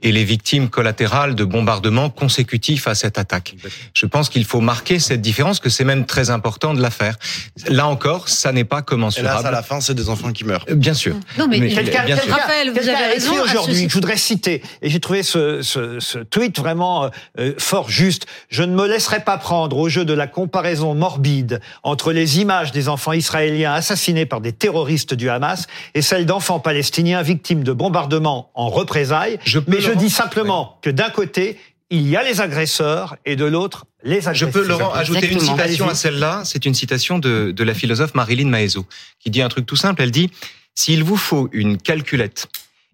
[0.03, 3.57] et les victimes collatérales de bombardements consécutifs à cette attaque.
[3.95, 7.17] Je pense qu'il faut marquer cette différence, que c'est même très important de la faire.
[7.69, 9.43] Là encore, ça n'est pas Et commensurable.
[9.43, 10.67] là, à la fin, c'est des enfants qui meurent.
[10.71, 11.17] Euh, Bien sûr.
[11.39, 12.25] Non, mais Quelqu'un bien sûr.
[12.27, 15.99] quelqu'un- Raphaël, vous quelqu'un avez raison, aujourd'hui, je voudrais citer, et j'ai trouvé ce, ce,
[15.99, 18.27] ce tweet vraiment euh, fort juste.
[18.51, 22.71] Je ne me laisserai pas prendre au jeu de la comparaison morbide entre les images
[22.73, 27.73] des enfants israéliens assassinés par des terroristes du Hamas et celles d'enfants palestiniens victimes de
[27.73, 29.39] bombardements en représailles.
[29.45, 31.59] Je Mais je dis simplement que d'un côté,
[31.91, 34.51] il y a les agresseurs et de l'autre, les Je agresseurs.
[34.51, 36.43] peux, Laurent, ajouter une citation à celle-là.
[36.45, 38.87] C'est une citation de, de la philosophe Marilyn Maezo,
[39.21, 40.01] qui dit un truc tout simple.
[40.03, 40.31] Elle dit,
[40.75, 42.49] s'il vous faut une calculette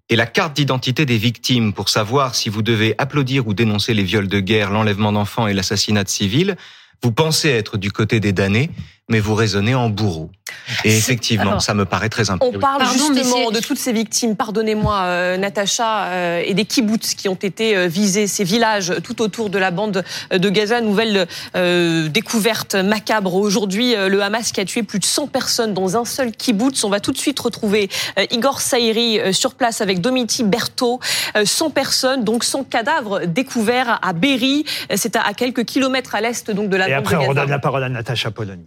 [0.08, 4.02] et la carte d'identité des victimes pour savoir si vous devez applaudir ou dénoncer les
[4.02, 6.56] viols de guerre, l'enlèvement d'enfants et l'assassinat de civils,
[7.02, 8.70] vous pensez être du côté des damnés,
[9.08, 10.30] mais vous raisonnez en bourreau.
[10.84, 12.58] Et effectivement, alors, ça me paraît très On important.
[12.58, 17.14] parle Pardon, mais justement de toutes ces victimes, pardonnez-moi euh, Natacha, euh, et des kibbutz
[17.14, 20.80] qui ont été euh, visés, ces villages tout autour de la bande de Gaza.
[20.80, 25.74] Nouvelle euh, découverte macabre aujourd'hui, euh, le Hamas qui a tué plus de 100 personnes
[25.74, 26.84] dans un seul kibbutz.
[26.84, 27.88] On va tout de suite retrouver
[28.18, 31.00] euh, Igor Saïri euh, sur place avec Domiti Berthaud.
[31.36, 34.64] Euh, 100 personnes, donc 100 cadavres découverts à Berry.
[34.92, 37.18] Euh, C'est à, à quelques kilomètres à l'est donc de la Et bande après, de
[37.20, 37.30] on Gaza.
[37.40, 38.66] redonne la parole à Natacha Polony.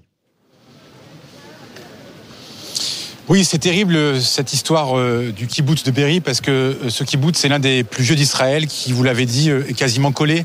[3.32, 7.06] Oui, c'est terrible euh, cette histoire euh, du kibbutz de Berry parce que euh, ce
[7.06, 10.44] kibbutz c'est l'un des plus vieux d'Israël qui, vous l'avez dit, est quasiment collé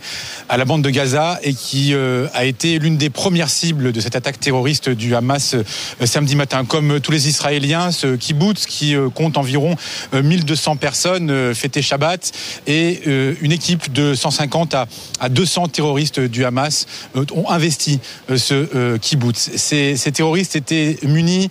[0.48, 4.14] à la bande de Gaza et qui a été l'une des premières cibles de cette
[4.14, 5.56] attaque terroriste du Hamas
[6.04, 6.64] samedi matin.
[6.64, 9.74] Comme tous les Israéliens, ce kibbutz qui compte environ
[10.14, 12.30] euh, 1200 personnes fêtait Shabbat
[12.68, 13.02] et
[13.40, 14.86] une équipe de 150 à,
[15.18, 16.86] à 200 terroristes du Hamas
[17.32, 19.50] ont investi ce kibbutz.
[19.56, 21.48] Ces terroristes étaient munis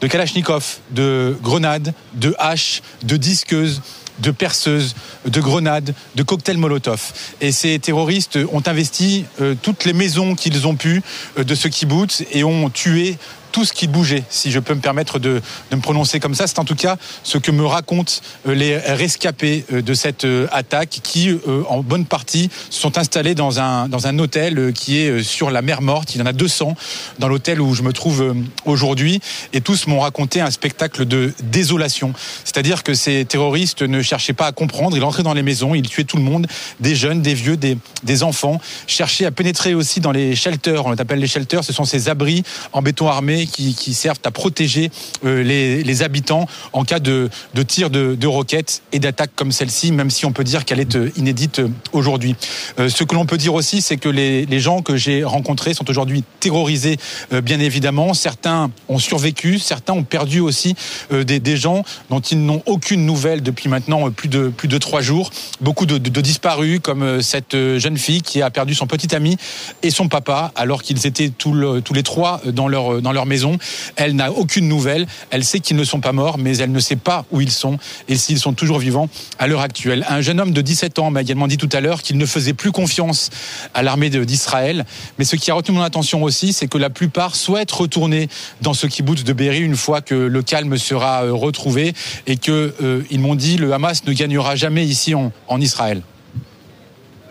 [0.00, 3.82] de Kalachnikov, de grenades, de haches, de disqueuses,
[4.18, 4.94] de perceuses,
[5.26, 7.12] de grenades, de cocktails Molotov.
[7.40, 11.02] Et ces terroristes ont investi euh, toutes les maisons qu'ils ont pu
[11.38, 13.18] euh, de ce kibbutz et ont tué
[13.52, 15.40] tout ce qui bougeait, si je peux me permettre de,
[15.72, 16.46] me prononcer comme ça.
[16.46, 18.12] C'est en tout cas ce que me racontent
[18.46, 21.30] euh, les rescapés euh, de cette euh, attaque qui,
[21.68, 25.82] en bonne partie, sont installés dans un, dans un hôtel qui est sur la mer
[25.82, 26.14] Morte.
[26.14, 26.74] Il y en a 200
[27.18, 28.34] dans l'hôtel où je me trouve
[28.64, 29.20] aujourd'hui.
[29.52, 32.12] Et tous m'ont raconté un spectacle de désolation.
[32.44, 34.96] C'est-à-dire que ces terroristes ne cherchaient pas à comprendre.
[34.96, 36.46] Ils entraient dans les maisons, ils tuaient tout le monde,
[36.80, 38.60] des jeunes, des vieux, des, des enfants.
[38.86, 40.86] Cherchaient à pénétrer aussi dans les shelters.
[40.86, 41.64] On les appelle les shelters.
[41.64, 42.42] Ce sont ces abris
[42.72, 44.90] en béton armé qui, servent à protéger
[45.24, 50.10] euh, les, habitants en cas de, de tir de, roquettes et d'attaques comme celle-ci, même
[50.10, 52.34] si on peut dire qu'elle est euh, inédite euh, aujourd'hui.
[52.78, 56.24] Ce que l'on peut dire aussi, c'est que les, gens que j'ai rencontrés sont aujourd'hui
[56.40, 56.96] terrorisés,
[57.42, 58.14] bien évidemment.
[58.14, 60.74] Certains ont survécu, certains ont perdu aussi
[61.10, 65.30] des, gens dont ils n'ont aucune nouvelle depuis maintenant plus de, plus de trois jours.
[65.60, 69.36] Beaucoup de, disparus, comme cette jeune fille qui a perdu son petit ami
[69.82, 73.58] et son papa, alors qu'ils étaient tous, tous les trois dans leur, dans leur maison.
[73.96, 75.06] Elle n'a aucune nouvelle.
[75.30, 77.78] Elle sait qu'ils ne sont pas morts, mais elle ne sait pas où ils sont
[78.08, 79.08] et s'ils sont toujours vivants
[79.38, 80.04] à l'heure actuelle.
[80.08, 82.54] Un jeune homme de 17 ans m'a également dit tout à l'heure qu'il ne faisait
[82.54, 83.30] plus confiance
[83.74, 84.84] à l'armée d'Israël.
[85.18, 88.28] Mais ce qui a retenu mon attention aussi, c'est que la plupart souhaitent retourner
[88.62, 91.94] dans ce kibbutz de Berry une fois que le calme sera euh, retrouvé
[92.26, 96.02] et que euh, ils m'ont dit le Hamas ne gagnera jamais ici en Israël.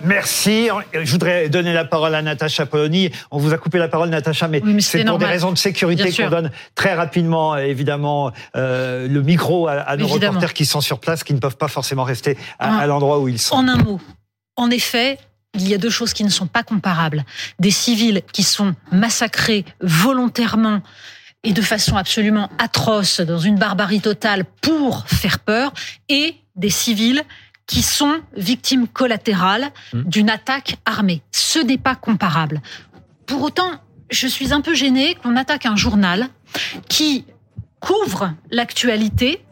[0.04, 0.70] Merci.
[0.94, 3.12] Je voudrais donner la parole à Natacha Polony.
[3.32, 5.58] On vous a coupé la parole, Natacha, mais, Oui, mais c'est pour des raisons de
[5.58, 10.34] sécurité qu'on donne très rapidement, évidemment, euh, le micro à, à nos Évidemment.
[10.34, 13.40] reporters qui sont sur place, qui ne peuvent pas forcément rester à l'endroit où ils
[13.40, 13.56] sont.
[13.56, 14.00] En un mot,
[14.56, 15.18] en effet,
[15.54, 17.24] il y a deux choses qui ne sont pas comparables.
[17.60, 20.82] Des civils qui sont massacrés volontairement
[21.44, 25.74] et de façon absolument atroce, dans une barbarie totale pour faire peur,
[26.10, 27.22] et des civils
[27.68, 30.02] qui sont victimes collatérales mmh.
[30.04, 31.22] d'une attaque armée.
[31.32, 32.62] Ce n'est pas comparable.
[33.26, 33.72] Pour autant,
[34.10, 36.28] je suis un peu gênée qu'on attaque un journal
[36.90, 37.26] qui
[37.80, 39.44] couvre l'actualité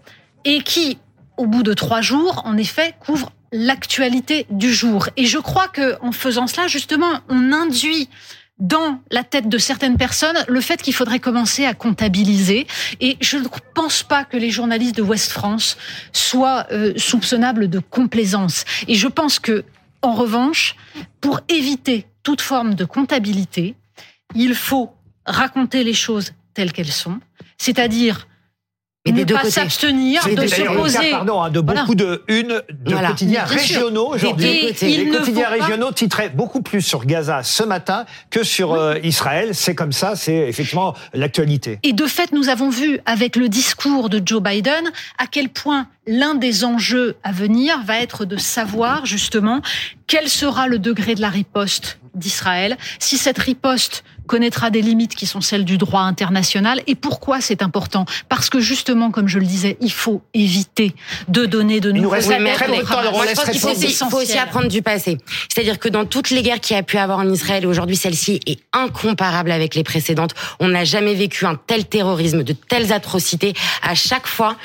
[0.45, 0.97] et qui,
[1.37, 5.07] au bout de trois jours, en effet, couvre l'actualité du jour.
[5.17, 8.09] Et je crois que en faisant cela, justement, on induit
[8.59, 12.67] dans la tête de certaines personnes le fait qu'il faudrait commencer à comptabiliser.
[12.99, 15.77] Et je ne pense pas que les journalistes de West France
[16.11, 18.65] soient euh, soupçonnables de complaisance.
[18.87, 19.65] Et je pense que,
[20.01, 20.75] en revanche,
[21.19, 23.75] pour éviter toute forme de comptabilité,
[24.35, 24.91] il faut
[25.25, 27.19] raconter les choses telles qu'elles sont,
[27.57, 28.27] c'est-à-dire
[29.11, 31.11] mais ne pas s'abstenir de s'opposer.
[31.11, 34.73] pardon, hein, de beaucoup de une de quotidiens régionaux aujourd'hui.
[34.81, 39.53] Les quotidiens régionaux titraient beaucoup plus sur Gaza ce matin que sur euh, Israël.
[39.53, 41.79] C'est comme ça, c'est effectivement l'actualité.
[41.83, 45.87] Et de fait, nous avons vu avec le discours de Joe Biden à quel point
[46.07, 49.61] l'un des enjeux à venir va être de savoir justement
[50.07, 55.25] quel sera le degré de la riposte d'Israël, si cette riposte connaîtra des limites qui
[55.25, 56.81] sont celles du droit international.
[56.87, 60.93] Et pourquoi c'est important Parce que justement, comme je le disais, il faut éviter
[61.27, 62.63] de donner de nouveaux alertes.
[63.53, 65.17] Il faut, aussi, faut aussi apprendre du passé.
[65.53, 68.39] C'est-à-dire que dans toutes les guerres qu'il y a pu avoir en Israël, aujourd'hui celle-ci
[68.45, 70.33] est incomparable avec les précédentes.
[70.59, 73.53] On n'a jamais vécu un tel terrorisme, de telles atrocités.
[73.81, 74.55] À chaque fois,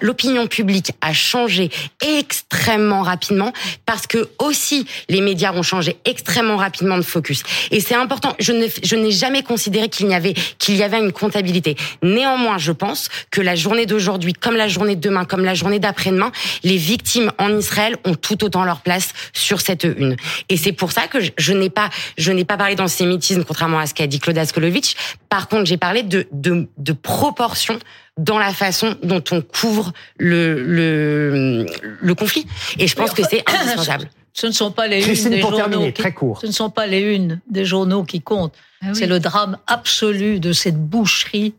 [0.00, 1.70] l'opinion publique a changé
[2.00, 3.52] extrêmement rapidement
[3.84, 7.42] parce que aussi les médias ont changé extrêmement rapidement de focus.
[7.70, 11.76] Et c'est important je n'ai jamais considéré qu'il y avait qu'il y avait une comptabilité.
[12.02, 15.78] Néanmoins, je pense que la journée d'aujourd'hui, comme la journée de demain, comme la journée
[15.78, 20.16] d'après-demain, les victimes en Israël ont tout autant leur place sur cette une.
[20.48, 23.86] Et c'est pour ça que je, n'ai pas je n'ai pas parlé d'antisémitisme contrairement à
[23.86, 24.94] ce qu'a dit Claude Askolovitch.
[25.28, 27.78] Par contre, j'ai parlé de, de, de proportion
[28.18, 31.66] dans la façon dont on couvre le, le,
[32.00, 32.46] le conflit.
[32.78, 34.08] Et je pense que c'est indispensable.
[34.36, 35.86] Ce ne sont pas les unes des journaux.
[35.86, 36.40] qui, très court.
[36.42, 38.54] Ce ne sont pas les unes des journaux qui comptent.
[38.82, 41.54] Ah C'est le drame absolu de cette boucherie,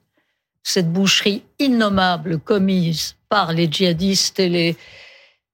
[0.62, 4.76] cette boucherie innommable commise par les djihadistes et les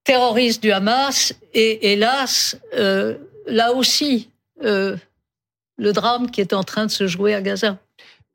[0.03, 1.33] terroristes du Hamas.
[1.53, 3.15] Et hélas, euh,
[3.47, 4.29] là aussi,
[4.65, 4.97] euh,
[5.77, 7.77] le drame qui est en train de se jouer à Gaza.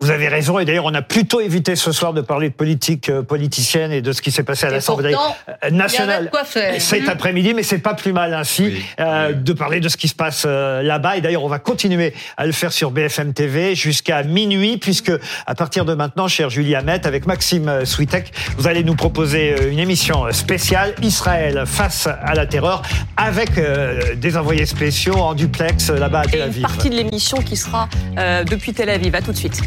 [0.00, 3.08] Vous avez raison, et d'ailleurs on a plutôt évité ce soir de parler de politique
[3.08, 6.30] euh, politicienne et de ce qui s'est passé à l'Assemblée euh, nationale
[6.78, 7.08] cet mhm.
[7.08, 10.44] après-midi, mais c'est pas plus mal ainsi euh, de parler de ce qui se passe
[10.44, 11.16] là-bas.
[11.16, 15.10] Et d'ailleurs on va continuer à le faire sur BFM TV jusqu'à minuit, puisque
[15.46, 19.80] à partir de maintenant, cher Julie Hamet, avec Maxime Switek, vous allez nous proposer une
[19.80, 22.82] émission spéciale Israël face à la terreur,
[23.16, 23.50] avec
[24.16, 26.58] des envoyés spéciaux en duplex là-bas à Tel Aviv.
[26.58, 27.88] Et une partie de l'émission qui sera
[28.48, 29.16] depuis Tel Aviv.
[29.16, 29.60] À tout de suite.